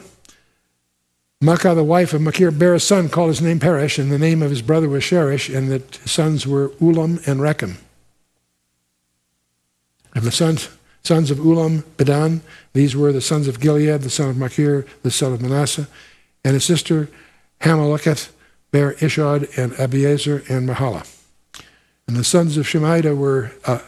Makkah, 1.43 1.75
the 1.75 1.83
wife 1.83 2.13
of 2.13 2.21
Machir, 2.21 2.51
bare 2.51 2.75
a 2.75 2.81
son 2.81 3.09
called 3.09 3.29
his 3.29 3.41
name 3.41 3.59
Peresh, 3.59 3.99
and 3.99 4.13
the 4.13 4.19
name 4.19 4.43
of 4.43 4.51
his 4.51 4.61
brother 4.61 4.91
was 4.91 5.03
Sheresh, 5.03 5.55
and 5.55 5.71
the 5.71 5.83
sons 6.07 6.47
were 6.47 6.69
Ulam 6.81 7.27
and 7.27 7.41
Rechem. 7.41 7.79
And 10.15 10.25
the 10.25 10.33
sons, 10.33 10.69
sons 11.03 11.31
of 11.31 11.39
Ulam, 11.39 11.85
Bedan, 11.97 12.43
these 12.75 12.95
were 12.95 13.11
the 13.11 13.23
sons 13.23 13.49
of 13.49 13.59
Gilead, 13.59 14.03
the 14.03 14.11
son 14.11 14.29
of 14.29 14.37
Machir, 14.37 14.85
the 15.03 15.11
son 15.11 15.33
of 15.33 15.41
Manasseh, 15.41 15.89
and 16.45 16.53
his 16.53 16.65
sister 16.65 17.09
Hamaleketh 17.63 18.33
bare 18.71 18.93
Ishad 18.95 19.59
and 19.59 19.73
Abiezer 19.73 20.49
and 20.51 20.69
Mahala. 20.69 21.07
And 22.07 22.17
the 22.17 22.25
sons 22.25 22.59
of 22.59 22.67
Shemida 22.67 23.17
were 23.17 23.53
uh, 23.65 23.79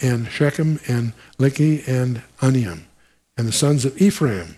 and 0.00 0.28
Shechem 0.28 0.80
and 0.88 1.12
Lehi 1.38 1.86
and 1.86 2.22
Aniam. 2.40 2.84
And 3.36 3.46
the 3.46 3.52
sons 3.52 3.84
of 3.84 4.00
Ephraim 4.00 4.56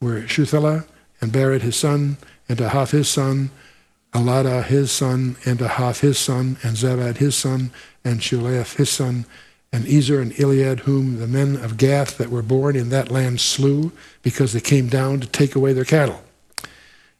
were 0.00 0.22
Shuthelah 0.22 0.84
and 1.24 1.32
Bered 1.32 1.62
his 1.62 1.74
son, 1.74 2.18
and 2.50 2.58
Ahath 2.58 2.90
his 2.90 3.08
son, 3.08 3.50
Alada 4.12 4.62
his 4.62 4.92
son, 4.92 5.36
and 5.46 5.58
Ahath 5.58 6.00
his 6.00 6.18
son, 6.18 6.58
and 6.62 6.76
Zabad 6.76 7.16
his 7.16 7.34
son, 7.34 7.70
and 8.04 8.20
Shuleath 8.20 8.76
his 8.76 8.90
son, 8.90 9.24
and 9.72 9.88
Ezer 9.88 10.20
and 10.20 10.32
Elead, 10.32 10.80
whom 10.80 11.18
the 11.18 11.26
men 11.26 11.56
of 11.56 11.78
Gath 11.78 12.18
that 12.18 12.28
were 12.28 12.42
born 12.42 12.76
in 12.76 12.90
that 12.90 13.10
land 13.10 13.40
slew, 13.40 13.90
because 14.20 14.52
they 14.52 14.60
came 14.60 14.88
down 14.88 15.20
to 15.20 15.26
take 15.26 15.54
away 15.54 15.72
their 15.72 15.86
cattle. 15.86 16.22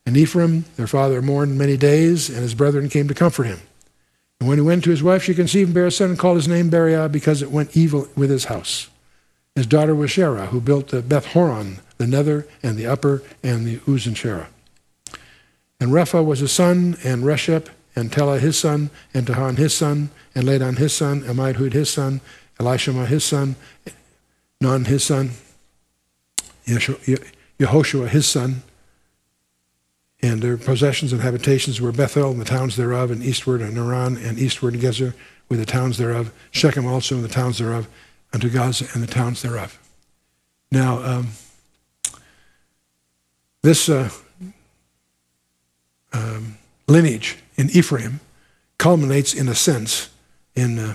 And 0.04 0.18
Ephraim, 0.18 0.66
their 0.76 0.86
father, 0.86 1.22
mourned 1.22 1.56
many 1.56 1.78
days, 1.78 2.28
and 2.28 2.40
his 2.40 2.54
brethren 2.54 2.90
came 2.90 3.08
to 3.08 3.14
comfort 3.14 3.44
him. 3.44 3.60
And 4.38 4.50
when 4.50 4.58
he 4.58 4.62
went 4.62 4.84
to 4.84 4.90
his 4.90 5.02
wife, 5.02 5.22
she 5.22 5.32
conceived 5.32 5.68
and 5.68 5.74
bare 5.74 5.86
a 5.86 5.90
son, 5.90 6.10
and 6.10 6.18
called 6.18 6.36
his 6.36 6.46
name 6.46 6.70
Beriah, 6.70 7.10
because 7.10 7.40
it 7.40 7.50
went 7.50 7.74
evil 7.74 8.06
with 8.14 8.28
his 8.28 8.44
house. 8.44 8.90
His 9.54 9.66
daughter 9.66 9.94
was 9.94 10.10
Sherah, 10.10 10.48
who 10.48 10.60
built 10.60 10.88
the 10.88 11.00
Beth 11.00 11.28
Horon, 11.28 11.78
the 12.04 12.16
nether, 12.16 12.46
and 12.62 12.76
the 12.76 12.86
upper, 12.86 13.22
and 13.42 13.66
the 13.66 13.78
Uzan 13.78 14.14
Sherah. 14.14 14.48
And 15.80 15.90
Repha 15.90 16.24
was 16.24 16.40
his 16.40 16.52
son, 16.52 16.96
and 17.04 17.24
Reshep, 17.24 17.68
and 17.96 18.12
Telah 18.12 18.38
his 18.38 18.58
son, 18.58 18.90
and 19.12 19.26
Tahan 19.26 19.56
his 19.56 19.74
son, 19.74 20.10
and 20.34 20.44
Ladan 20.44 20.76
his 20.76 20.92
son, 20.92 21.22
Amidhud 21.22 21.72
his 21.72 21.90
son, 21.90 22.20
Elishama 22.58 23.06
his 23.06 23.24
son, 23.24 23.56
Non 24.60 24.84
his 24.84 25.04
son, 25.04 25.30
Yehoshua 26.66 28.08
his 28.08 28.26
son, 28.26 28.62
and 30.22 30.40
their 30.40 30.56
possessions 30.56 31.12
and 31.12 31.20
habitations 31.22 31.80
were 31.80 31.92
Bethel 31.92 32.30
and 32.30 32.40
the 32.40 32.44
towns 32.44 32.76
thereof, 32.76 33.10
and 33.10 33.22
eastward 33.22 33.60
and 33.60 33.76
Aran, 33.76 34.16
and 34.16 34.38
eastward 34.38 34.74
Gezer 34.74 35.14
with 35.48 35.58
the 35.58 35.66
towns 35.66 35.98
thereof, 35.98 36.32
Shechem 36.50 36.86
also 36.86 37.16
and 37.16 37.24
the 37.24 37.28
towns 37.28 37.58
thereof, 37.58 37.88
unto 38.32 38.48
Gaza 38.48 38.86
and 38.94 39.02
the 39.02 39.06
towns 39.06 39.42
thereof. 39.42 39.78
Now, 40.70 41.02
um, 41.02 41.28
this 43.64 43.88
uh, 43.88 44.10
um, 46.12 46.58
lineage 46.86 47.38
in 47.56 47.70
Ephraim 47.70 48.20
culminates, 48.76 49.32
in 49.32 49.48
a 49.48 49.54
sense, 49.54 50.10
in 50.54 50.78
uh, 50.78 50.94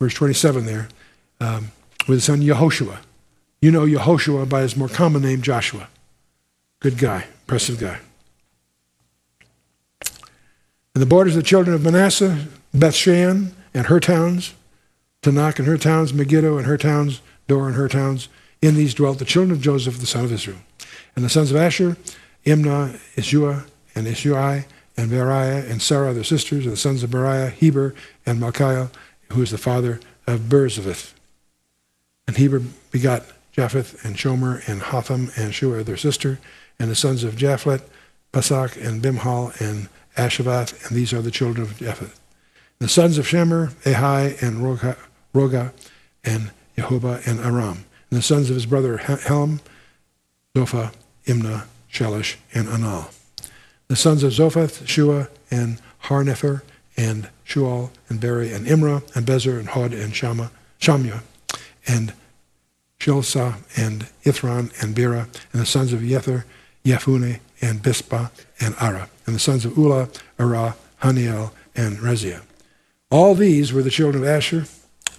verse 0.00 0.14
27 0.14 0.64
there, 0.64 0.88
um, 1.40 1.72
with 2.08 2.16
his 2.16 2.24
son 2.24 2.40
Yehoshua. 2.40 3.00
You 3.60 3.70
know 3.70 3.84
Yehoshua 3.84 4.48
by 4.48 4.62
his 4.62 4.78
more 4.78 4.88
common 4.88 5.22
name, 5.22 5.42
Joshua. 5.42 5.88
Good 6.80 6.96
guy, 6.96 7.26
impressive 7.42 7.78
guy. 7.78 7.98
And 10.94 11.02
the 11.02 11.06
borders 11.06 11.36
of 11.36 11.42
the 11.42 11.48
children 11.48 11.74
of 11.74 11.84
Manasseh, 11.84 12.46
Bethshan 12.74 13.52
and 13.74 13.86
her 13.88 14.00
towns, 14.00 14.54
Tanakh 15.20 15.58
and 15.58 15.68
her 15.68 15.76
towns, 15.76 16.14
Megiddo 16.14 16.56
and 16.56 16.66
her 16.66 16.78
towns, 16.78 17.20
Dor 17.46 17.66
and 17.66 17.76
her 17.76 17.88
towns. 17.88 18.30
In 18.62 18.74
these 18.74 18.94
dwelt 18.94 19.18
the 19.18 19.24
children 19.24 19.52
of 19.52 19.60
Joseph, 19.60 19.98
the 19.98 20.06
son 20.06 20.24
of 20.24 20.32
Israel. 20.32 20.58
And 21.14 21.24
the 21.24 21.28
sons 21.28 21.50
of 21.50 21.56
Asher, 21.56 21.96
Imnah, 22.44 22.98
Ishua, 23.16 23.66
and 23.94 24.06
Ishui, 24.06 24.64
and 24.96 25.10
Beriah, 25.10 25.70
and 25.70 25.80
Sarah, 25.80 26.12
their 26.12 26.24
sisters, 26.24 26.64
and 26.64 26.72
the 26.72 26.78
sons 26.78 27.02
of 27.02 27.10
Beriah, 27.10 27.50
Heber, 27.50 27.94
and 28.24 28.40
Malchiah, 28.40 28.90
who 29.32 29.42
is 29.42 29.50
the 29.50 29.58
father 29.58 30.00
of 30.26 30.40
Birzavith. 30.40 31.12
And 32.26 32.36
Heber 32.36 32.62
begot 32.90 33.24
Japheth, 33.52 34.04
and 34.04 34.16
Shomer, 34.16 34.66
and 34.68 34.80
Hotham, 34.80 35.30
and 35.36 35.54
Shua, 35.54 35.84
their 35.84 35.96
sister, 35.96 36.38
and 36.78 36.90
the 36.90 36.94
sons 36.94 37.24
of 37.24 37.36
Japhlet, 37.36 37.82
Pasach, 38.32 38.76
and 38.82 39.02
Bimhal, 39.02 39.58
and 39.60 39.88
Ashavath, 40.16 40.86
and 40.86 40.96
these 40.96 41.12
are 41.12 41.22
the 41.22 41.30
children 41.30 41.66
of 41.66 41.78
Japheth. 41.78 42.20
The 42.78 42.88
sons 42.88 43.16
of 43.16 43.26
Shemer, 43.26 43.72
Ahai, 43.84 44.40
and 44.42 44.58
Roga, 44.58 44.98
Roga 45.34 45.72
and 46.24 46.50
Jehovah, 46.76 47.22
and 47.26 47.40
Aram. 47.40 47.85
And 48.10 48.18
the 48.18 48.22
sons 48.22 48.50
of 48.50 48.54
his 48.54 48.66
brother 48.66 48.98
Helm, 48.98 49.60
Zophah, 50.56 50.92
Imnah, 51.26 51.66
Shelish, 51.92 52.36
and 52.54 52.68
Anal. 52.68 53.10
The 53.88 53.96
sons 53.96 54.22
of 54.22 54.32
Zophath, 54.32 54.86
Shua, 54.86 55.28
and 55.50 55.80
Harnepher, 56.04 56.62
and 56.96 57.28
Shual, 57.46 57.90
and 58.08 58.20
Beri, 58.20 58.52
and 58.52 58.66
Imrah, 58.66 59.02
and 59.14 59.26
Bezer, 59.26 59.58
and 59.58 59.68
Hod, 59.68 59.92
and 59.92 60.14
Shama, 60.14 60.50
Shamua, 60.80 61.22
and 61.86 62.12
Shilsah, 62.98 63.56
and 63.76 64.06
Ithran, 64.24 64.72
and 64.82 64.94
Bera, 64.94 65.28
and 65.52 65.60
the 65.60 65.66
sons 65.66 65.92
of 65.92 66.00
Yether, 66.00 66.44
Yephune, 66.84 67.40
and 67.60 67.82
Bispa, 67.82 68.30
and 68.60 68.74
Ara 68.80 69.08
and 69.26 69.34
the 69.34 69.40
sons 69.40 69.64
of 69.64 69.72
Ulah, 69.72 70.08
Ara, 70.38 70.76
Haniel, 71.02 71.50
and 71.74 71.98
Reziah. 71.98 72.42
All 73.10 73.34
these 73.34 73.72
were 73.72 73.82
the 73.82 73.90
children 73.90 74.22
of 74.22 74.28
Asher, 74.28 74.66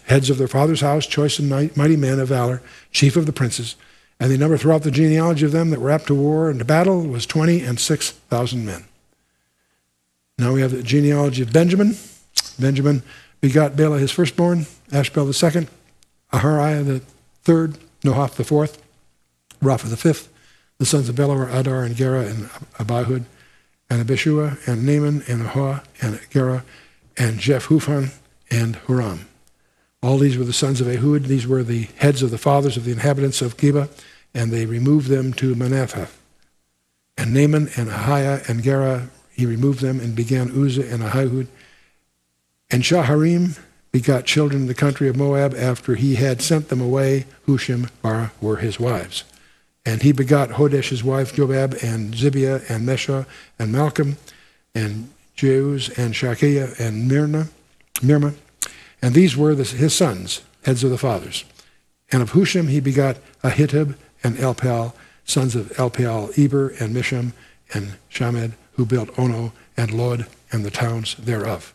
heads 0.08 0.30
of 0.30 0.38
their 0.38 0.48
father's 0.48 0.82
house, 0.82 1.06
choice 1.06 1.40
and 1.40 1.50
mighty 1.50 1.96
men 1.96 2.20
of 2.20 2.30
valor, 2.30 2.62
chief 2.92 3.16
of 3.16 3.26
the 3.26 3.34
princes. 3.34 3.76
And 4.20 4.32
the 4.32 4.38
number 4.38 4.58
throughout 4.58 4.84
the 4.84 4.92
genealogy 4.92 5.46
of 5.46 5.52
them 5.52 5.70
that 5.70 5.80
were 5.80 5.92
apt 5.92 6.08
to 6.08 6.16
war 6.16 6.50
and 6.50 6.60
to 6.60 6.66
battle 6.66 7.02
was 7.02 7.26
twenty 7.26 7.62
and 7.62 7.80
six 7.80 8.12
thousand 8.12 8.66
men. 8.66 8.86
Now 10.38 10.54
we 10.54 10.62
have 10.62 10.72
the 10.72 10.84
genealogy 10.84 11.44
of 11.44 11.54
Benjamin. 11.54 11.96
Benjamin 12.60 13.04
begot 13.42 13.76
Bela 13.76 14.00
his 14.00 14.12
firstborn, 14.12 14.66
Ashbel 14.92 15.26
the 15.26 15.34
second, 15.34 15.68
Ahariah 16.34 16.84
the 16.84 17.02
third, 17.44 17.78
Nohath 18.04 18.36
the 18.36 18.44
fourth, 18.44 18.82
Rapha 19.62 19.90
the 19.90 19.98
fifth. 19.98 20.30
The 20.80 20.86
sons 20.86 21.10
of 21.10 21.16
Bela 21.16 21.36
were 21.36 21.50
Adar 21.50 21.84
and 21.84 21.96
Gera 21.96 22.22
and 22.22 22.50
Abihud 22.80 23.26
and 23.90 24.06
Abishua, 24.06 24.68
and 24.68 24.86
Naaman, 24.86 25.24
and 25.28 25.44
Ahoah, 25.44 25.84
and 26.02 26.20
Gera, 26.30 26.64
and 27.16 27.40
Jephuphan, 27.40 28.12
and 28.52 28.76
Huram. 28.86 29.22
All 30.08 30.18
these 30.18 30.38
were 30.38 30.46
the 30.46 30.54
sons 30.54 30.80
of 30.80 30.88
Ehud. 30.88 31.26
These 31.26 31.46
were 31.46 31.64
the 31.64 31.90
heads 31.98 32.24
of 32.24 32.32
the 32.32 32.38
fathers 32.38 32.78
of 32.78 32.86
the 32.86 32.94
inhabitants 32.94 33.42
of 33.42 33.58
Geba, 33.58 33.90
and 34.34 34.54
they 34.54 34.66
removed 34.66 35.10
them 35.10 35.34
to 35.34 35.54
Manasseh. 35.54 36.08
And 37.18 37.34
Naaman 37.34 37.70
and 37.76 37.90
Ahiah 37.90 38.48
and 38.48 38.64
Gera, 38.64 39.10
he 39.34 39.46
removed 39.46 39.82
them 39.82 40.00
and 40.00 40.16
began 40.16 40.50
Uzzah 40.50 40.90
and 40.90 41.04
Ahihud. 41.04 41.48
And 42.72 42.84
Shaharim 42.84 43.60
begot 43.92 44.24
children 44.24 44.62
in 44.62 44.68
the 44.68 44.74
country 44.74 45.10
of 45.10 45.18
Moab 45.18 45.54
after 45.54 45.96
he 45.96 46.16
had 46.16 46.42
sent 46.42 46.70
them 46.70 46.80
away. 46.80 47.26
Hushim, 47.46 47.90
Bara 48.02 48.32
were 48.40 48.58
his 48.58 48.80
wives. 48.80 49.26
And 49.86 50.04
he 50.04 50.14
begot 50.14 50.52
Hodesh, 50.52 50.88
his 50.88 51.04
wife, 51.04 51.36
Jobab, 51.36 51.84
and 51.84 52.14
Zibiah, 52.14 52.64
and 52.70 52.88
Mesha, 52.88 53.26
and 53.60 53.74
Malcolm, 53.74 54.16
and 54.74 55.10
Jeuz, 55.36 55.90
and 55.98 56.14
Shakiah, 56.14 56.80
and 56.80 57.12
Mirna, 57.12 57.50
Mirma. 57.96 58.36
And 59.08 59.16
these 59.16 59.38
were 59.38 59.56
the, 59.56 59.64
his 59.64 59.96
sons, 59.96 60.42
heads 60.66 60.84
of 60.84 60.92
the 60.92 60.98
fathers. 60.98 61.46
And 62.12 62.22
of 62.22 62.32
Hushim 62.32 62.68
he 62.68 62.82
begot 62.82 63.16
Ahitub 63.42 63.96
and 64.22 64.36
Elpal, 64.36 64.92
sons 65.24 65.56
of 65.56 65.70
Elpal, 65.78 66.38
Eber, 66.38 66.74
and 66.82 66.94
Misham, 66.94 67.32
and 67.74 67.94
Shamed, 68.10 68.56
who 68.74 68.86
built 68.86 69.18
Ono, 69.18 69.54
and 69.78 69.94
Lod, 69.94 70.28
and 70.52 70.66
the 70.66 70.70
towns 70.70 71.16
thereof. 71.16 71.74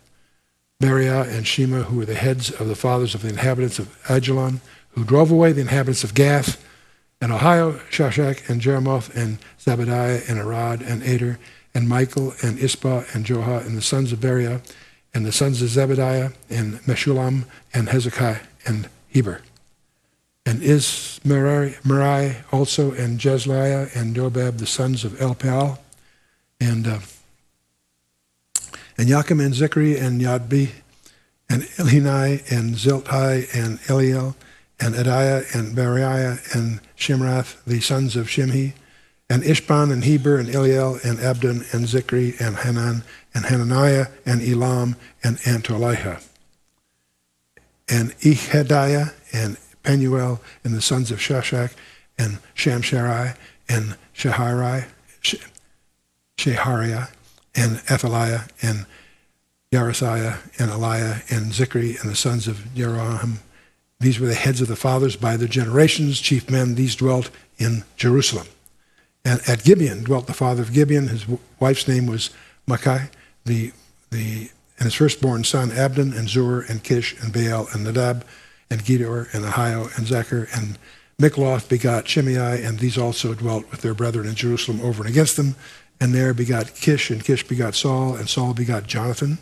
Beriah 0.78 1.26
and 1.26 1.46
Shema, 1.46 1.84
who 1.84 1.96
were 1.96 2.04
the 2.04 2.16
heads 2.16 2.50
of 2.50 2.68
the 2.68 2.76
fathers 2.76 3.14
of 3.14 3.22
the 3.22 3.30
inhabitants 3.30 3.78
of 3.78 3.98
Ajalon, 4.10 4.60
who 4.90 5.02
drove 5.02 5.30
away 5.30 5.52
the 5.52 5.62
inhabitants 5.62 6.04
of 6.04 6.12
Gath, 6.12 6.62
and 7.18 7.32
Ahio, 7.32 7.78
Shashak, 7.88 8.46
and 8.50 8.60
Jeremoth, 8.60 9.08
and 9.16 9.38
Zabadiah, 9.58 10.28
and 10.28 10.38
Arad, 10.38 10.82
and 10.82 11.02
Ader, 11.02 11.38
and 11.72 11.88
Michael, 11.88 12.34
and 12.42 12.58
Ispa, 12.58 13.06
and 13.14 13.24
Joha, 13.24 13.64
and 13.64 13.74
the 13.74 13.80
sons 13.80 14.12
of 14.12 14.18
Beriah, 14.18 14.60
and 15.14 15.26
the 15.26 15.32
sons 15.32 15.60
of 15.60 15.68
Zebediah, 15.68 16.32
and 16.48 16.78
Meshulam, 16.80 17.44
and 17.74 17.88
Hezekiah, 17.88 18.40
and 18.66 18.88
Heber. 19.08 19.42
And 20.44 20.60
Ismerai 20.60 22.36
also, 22.52 22.92
and 22.92 23.18
Jezliah, 23.18 23.94
and 23.94 24.16
Jobab, 24.16 24.58
the 24.58 24.66
sons 24.66 25.04
of 25.04 25.12
Elpal, 25.12 25.78
and 26.60 26.86
uh, 26.86 26.98
and 28.98 29.08
Yakim, 29.08 29.44
and 29.44 29.54
Zikri, 29.54 30.00
and 30.00 30.20
Yadbi, 30.20 30.70
and 31.48 31.62
Elhinai, 31.62 32.50
and 32.50 32.74
Ziltai, 32.74 33.48
and 33.54 33.78
Eliel, 33.80 34.34
and 34.80 34.94
Adiah, 34.94 35.54
and 35.54 35.76
Beriah, 35.76 36.54
and 36.54 36.80
Shimrath, 36.96 37.62
the 37.64 37.80
sons 37.80 38.16
of 38.16 38.26
Shimhi, 38.26 38.72
and 39.30 39.42
Ishban, 39.42 39.92
and 39.92 40.04
Heber, 40.04 40.38
and 40.38 40.48
Eliel, 40.48 41.02
and 41.04 41.20
Abdon, 41.20 41.64
and 41.72 41.86
Zikri, 41.86 42.38
and 42.40 42.56
Hanan, 42.56 43.02
and 43.34 43.46
Hananiah, 43.46 44.06
and 44.26 44.42
Elam, 44.42 44.96
and 45.22 45.38
Antoliah, 45.46 46.18
and 47.88 48.10
Ehadiah, 48.20 49.12
and 49.32 49.56
Penuel, 49.82 50.40
and 50.64 50.74
the 50.74 50.82
sons 50.82 51.10
of 51.10 51.18
Shashak, 51.18 51.72
and 52.18 52.38
Shamsharai, 52.54 53.36
and 53.68 53.96
Shehariah, 54.14 54.86
Shehariah, 56.36 57.10
and 57.54 57.82
Athaliah, 57.90 58.48
and 58.60 58.86
Yarasiah, 59.72 60.38
and 60.60 60.70
Eliah, 60.70 61.22
and 61.34 61.52
Zikri, 61.52 62.00
and 62.00 62.10
the 62.10 62.16
sons 62.16 62.46
of 62.46 62.56
Jeroham, 62.74 63.38
these 64.02 64.18
were 64.18 64.26
the 64.26 64.34
heads 64.34 64.60
of 64.60 64.66
the 64.66 64.74
fathers 64.74 65.14
by 65.14 65.36
their 65.36 65.46
generations, 65.46 66.20
chief 66.20 66.50
men. 66.50 66.74
These 66.74 66.96
dwelt 66.96 67.30
in 67.56 67.84
Jerusalem. 67.96 68.48
And 69.24 69.40
at 69.46 69.62
Gibeon 69.62 70.02
dwelt 70.02 70.26
the 70.26 70.34
father 70.34 70.60
of 70.60 70.72
Gibeon. 70.72 71.06
His 71.06 71.24
wife's 71.60 71.86
name 71.86 72.06
was 72.06 72.30
Makai. 72.68 73.10
The, 73.44 73.72
the 74.10 74.50
and 74.78 74.84
his 74.84 74.94
firstborn 74.94 75.44
son 75.44 75.70
Abdon 75.70 76.12
and 76.12 76.28
Zur 76.28 76.62
and 76.62 76.82
Kish 76.82 77.20
and 77.20 77.32
Baal 77.32 77.68
and 77.72 77.84
Nadab 77.84 78.24
and 78.70 78.80
Gedor 78.80 79.32
and 79.34 79.44
Ahio 79.44 79.96
and 79.96 80.06
Zechar 80.06 80.48
and 80.56 80.78
Mikloth 81.22 81.68
begot 81.68 82.08
Shimei, 82.08 82.64
and 82.64 82.80
these 82.80 82.98
also 82.98 83.32
dwelt 83.34 83.70
with 83.70 83.82
their 83.82 83.94
brethren 83.94 84.26
in 84.26 84.34
Jerusalem 84.34 84.80
over 84.80 85.04
and 85.04 85.10
against 85.10 85.36
them. 85.36 85.54
And 86.00 86.12
there 86.12 86.34
begot 86.34 86.74
Kish, 86.74 87.10
and 87.10 87.22
Kish 87.22 87.46
begot 87.46 87.76
Saul, 87.76 88.16
and 88.16 88.28
Saul 88.28 88.54
begot 88.54 88.88
Jonathan, 88.88 89.38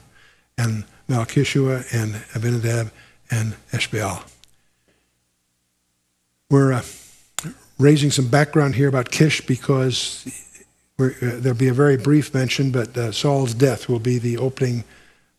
and 0.59 0.85
Malchishua, 1.09 1.87
and 1.95 2.23
Abinadab, 2.35 2.93
and 3.31 3.55
Eshbaal. 3.73 4.29
We're 6.51 6.73
uh, 6.75 6.83
raising 7.79 8.11
some 8.11 8.29
background 8.29 8.75
here 8.75 8.89
about 8.89 9.11
Kish 9.11 9.47
because 9.47 10.27
uh, 11.03 11.13
there'll 11.21 11.59
be 11.59 11.69
a 11.69 11.75
very 11.75 11.97
brief 11.97 12.35
mention, 12.35 12.71
but 12.71 12.97
uh, 12.97 13.13
Saul's 13.13 13.55
death 13.55 13.89
will 13.89 13.99
be 13.99 14.19
the 14.19 14.37
opening 14.39 14.85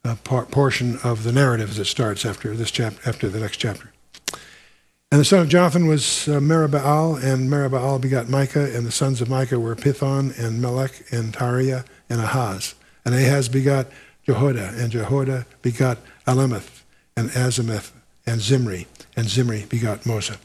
uh, 0.03 0.15
par- 0.23 0.45
portion 0.45 0.97
of 1.03 1.23
the 1.23 1.31
narrative 1.31 1.71
as 1.71 1.79
it 1.79 1.85
starts 1.85 2.25
after 2.25 2.55
this 2.55 2.71
chap- 2.71 3.05
after 3.05 3.29
the 3.29 3.39
next 3.39 3.57
chapter. 3.57 3.91
And 5.11 5.19
the 5.19 5.25
son 5.25 5.41
of 5.41 5.49
Jonathan 5.49 5.87
was 5.87 6.29
uh, 6.29 6.37
and 6.37 6.41
Merib-Baal 7.49 7.99
begot 7.99 8.29
Micah, 8.29 8.73
and 8.73 8.85
the 8.85 8.91
sons 8.91 9.19
of 9.19 9.29
Micah 9.29 9.59
were 9.59 9.75
Pithon, 9.75 10.37
and 10.39 10.61
Melech, 10.61 11.03
and 11.11 11.33
Tariah, 11.33 11.83
and 12.09 12.21
Ahaz. 12.21 12.75
And 13.03 13.13
Ahaz 13.13 13.49
begot 13.49 13.87
Jehoiada, 14.25 14.73
and 14.77 14.89
Jehoiada 14.89 15.45
begot 15.61 15.97
Alemeth, 16.25 16.83
and 17.17 17.29
Azimeth, 17.31 17.91
and 18.25 18.39
Zimri, 18.39 18.87
and 19.17 19.27
Zimri 19.27 19.65
begot 19.65 20.01
Mosa. 20.01 20.37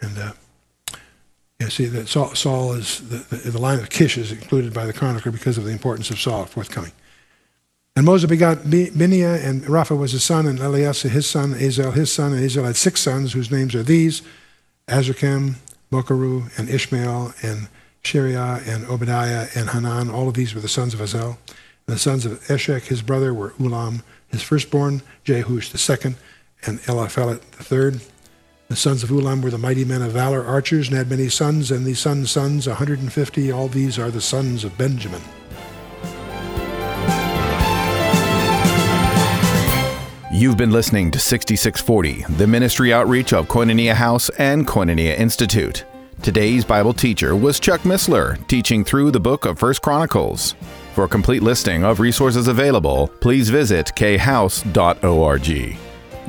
And 0.00 0.16
uh, 0.16 0.32
yeah, 1.60 1.68
see 1.68 1.84
that 1.86 2.08
Saul, 2.08 2.34
Saul 2.34 2.72
is 2.72 3.06
the, 3.08 3.36
the, 3.36 3.50
the, 3.50 3.60
line 3.60 3.78
of 3.78 3.90
Kish 3.90 4.16
is 4.16 4.32
included 4.32 4.72
by 4.72 4.86
the 4.86 4.94
chronicler 4.94 5.30
because 5.30 5.58
of 5.58 5.64
the 5.64 5.70
importance 5.70 6.10
of 6.10 6.18
Saul 6.18 6.46
forthcoming. 6.46 6.92
And 7.94 8.06
Moses 8.06 8.30
begot 8.30 8.70
Bineah, 8.70 9.46
and 9.46 9.62
Rapha 9.64 9.98
was 9.98 10.12
his 10.12 10.24
son, 10.24 10.46
and 10.46 10.58
Eleazar 10.58 11.08
his 11.08 11.28
son, 11.28 11.54
Azel 11.54 11.90
his 11.90 12.10
son, 12.10 12.32
and 12.32 12.42
Azel 12.42 12.64
had 12.64 12.76
six 12.76 13.02
sons, 13.02 13.34
whose 13.34 13.50
names 13.50 13.74
are 13.74 13.82
these 13.82 14.22
Azrikam, 14.88 15.56
Bokeru, 15.92 16.56
and 16.58 16.70
Ishmael, 16.70 17.34
and 17.42 17.68
Shariah, 18.02 18.66
and 18.66 18.86
Obadiah, 18.86 19.48
and 19.54 19.68
Hanan. 19.68 20.08
All 20.08 20.28
of 20.28 20.34
these 20.34 20.54
were 20.54 20.60
the 20.60 20.68
sons 20.68 20.94
of 20.94 21.02
Azel. 21.02 21.38
And 21.86 21.96
the 21.96 21.98
sons 21.98 22.24
of 22.24 22.40
Eshek, 22.44 22.82
his 22.82 23.02
brother, 23.02 23.34
were 23.34 23.50
Ulam, 23.60 24.02
his 24.28 24.42
firstborn, 24.42 25.02
Jehush 25.26 25.70
the 25.72 25.78
second, 25.78 26.16
and 26.64 26.80
Eliphelet 26.82 27.42
the 27.52 27.64
third. 27.64 28.00
The 28.70 28.76
sons 28.76 29.02
of 29.02 29.10
Ulam 29.10 29.42
were 29.42 29.50
the 29.50 29.58
mighty 29.58 29.84
men 29.84 30.00
of 30.00 30.12
valor, 30.12 30.46
archers, 30.46 30.86
and 30.86 30.96
had 30.96 31.10
many 31.10 31.28
sons, 31.28 31.72
and 31.72 31.84
these 31.84 31.98
sons' 31.98 32.30
sons, 32.30 32.68
150. 32.68 33.50
All 33.50 33.66
these 33.66 33.98
are 33.98 34.12
the 34.12 34.20
sons 34.20 34.62
of 34.62 34.78
Benjamin. 34.78 35.20
You've 40.32 40.56
been 40.56 40.70
listening 40.70 41.10
to 41.10 41.18
6640, 41.18 42.36
the 42.36 42.46
ministry 42.46 42.92
outreach 42.92 43.32
of 43.32 43.48
Koinonia 43.48 43.94
House 43.94 44.28
and 44.38 44.64
Koinonia 44.68 45.18
Institute. 45.18 45.84
Today's 46.22 46.64
Bible 46.64 46.94
teacher 46.94 47.34
was 47.34 47.58
Chuck 47.58 47.80
Missler, 47.80 48.46
teaching 48.46 48.84
through 48.84 49.10
the 49.10 49.18
book 49.18 49.46
of 49.46 49.58
First 49.58 49.82
Chronicles. 49.82 50.54
For 50.94 51.02
a 51.02 51.08
complete 51.08 51.42
listing 51.42 51.82
of 51.82 51.98
resources 51.98 52.46
available, 52.46 53.08
please 53.20 53.50
visit 53.50 53.86
khouse.org. 53.96 54.70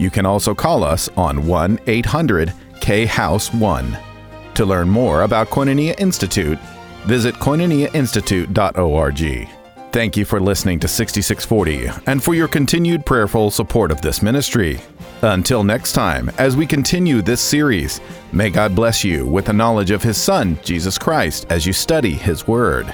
You 0.02 0.10
can 0.10 0.26
also 0.26 0.56
call 0.56 0.84
us 0.84 1.10
on 1.16 1.46
1 1.46 1.80
800 1.86 2.52
K 2.80 3.06
House 3.06 3.54
1. 3.54 3.98
To 4.56 4.66
learn 4.66 4.90
more 4.90 5.22
about 5.22 5.50
Koinonia 5.50 5.94
Institute, 6.00 6.58
visit 7.06 7.36
koinoniainstitute.org. 7.36 9.50
Thank 9.92 10.18
you 10.18 10.26
for 10.26 10.40
listening 10.40 10.80
to 10.80 10.88
6640 10.88 12.02
and 12.08 12.24
for 12.24 12.34
your 12.34 12.48
continued 12.48 13.06
prayerful 13.06 13.52
support 13.52 13.92
of 13.92 14.02
this 14.02 14.24
ministry. 14.24 14.82
Until 15.22 15.64
next 15.64 15.94
time, 15.94 16.32
as 16.40 16.58
we 16.58 16.66
continue 16.66 17.22
this 17.22 17.40
series, 17.40 18.02
may 18.34 18.50
God 18.50 18.76
bless 18.76 19.04
you 19.04 19.28
with 19.28 19.46
the 19.46 19.54
knowledge 19.54 19.92
of 19.92 20.02
His 20.02 20.18
Son, 20.18 20.58
Jesus 20.64 20.98
Christ, 20.98 21.46
as 21.52 21.68
you 21.68 21.74
study 21.74 22.14
His 22.14 22.48
Word. 22.48 22.92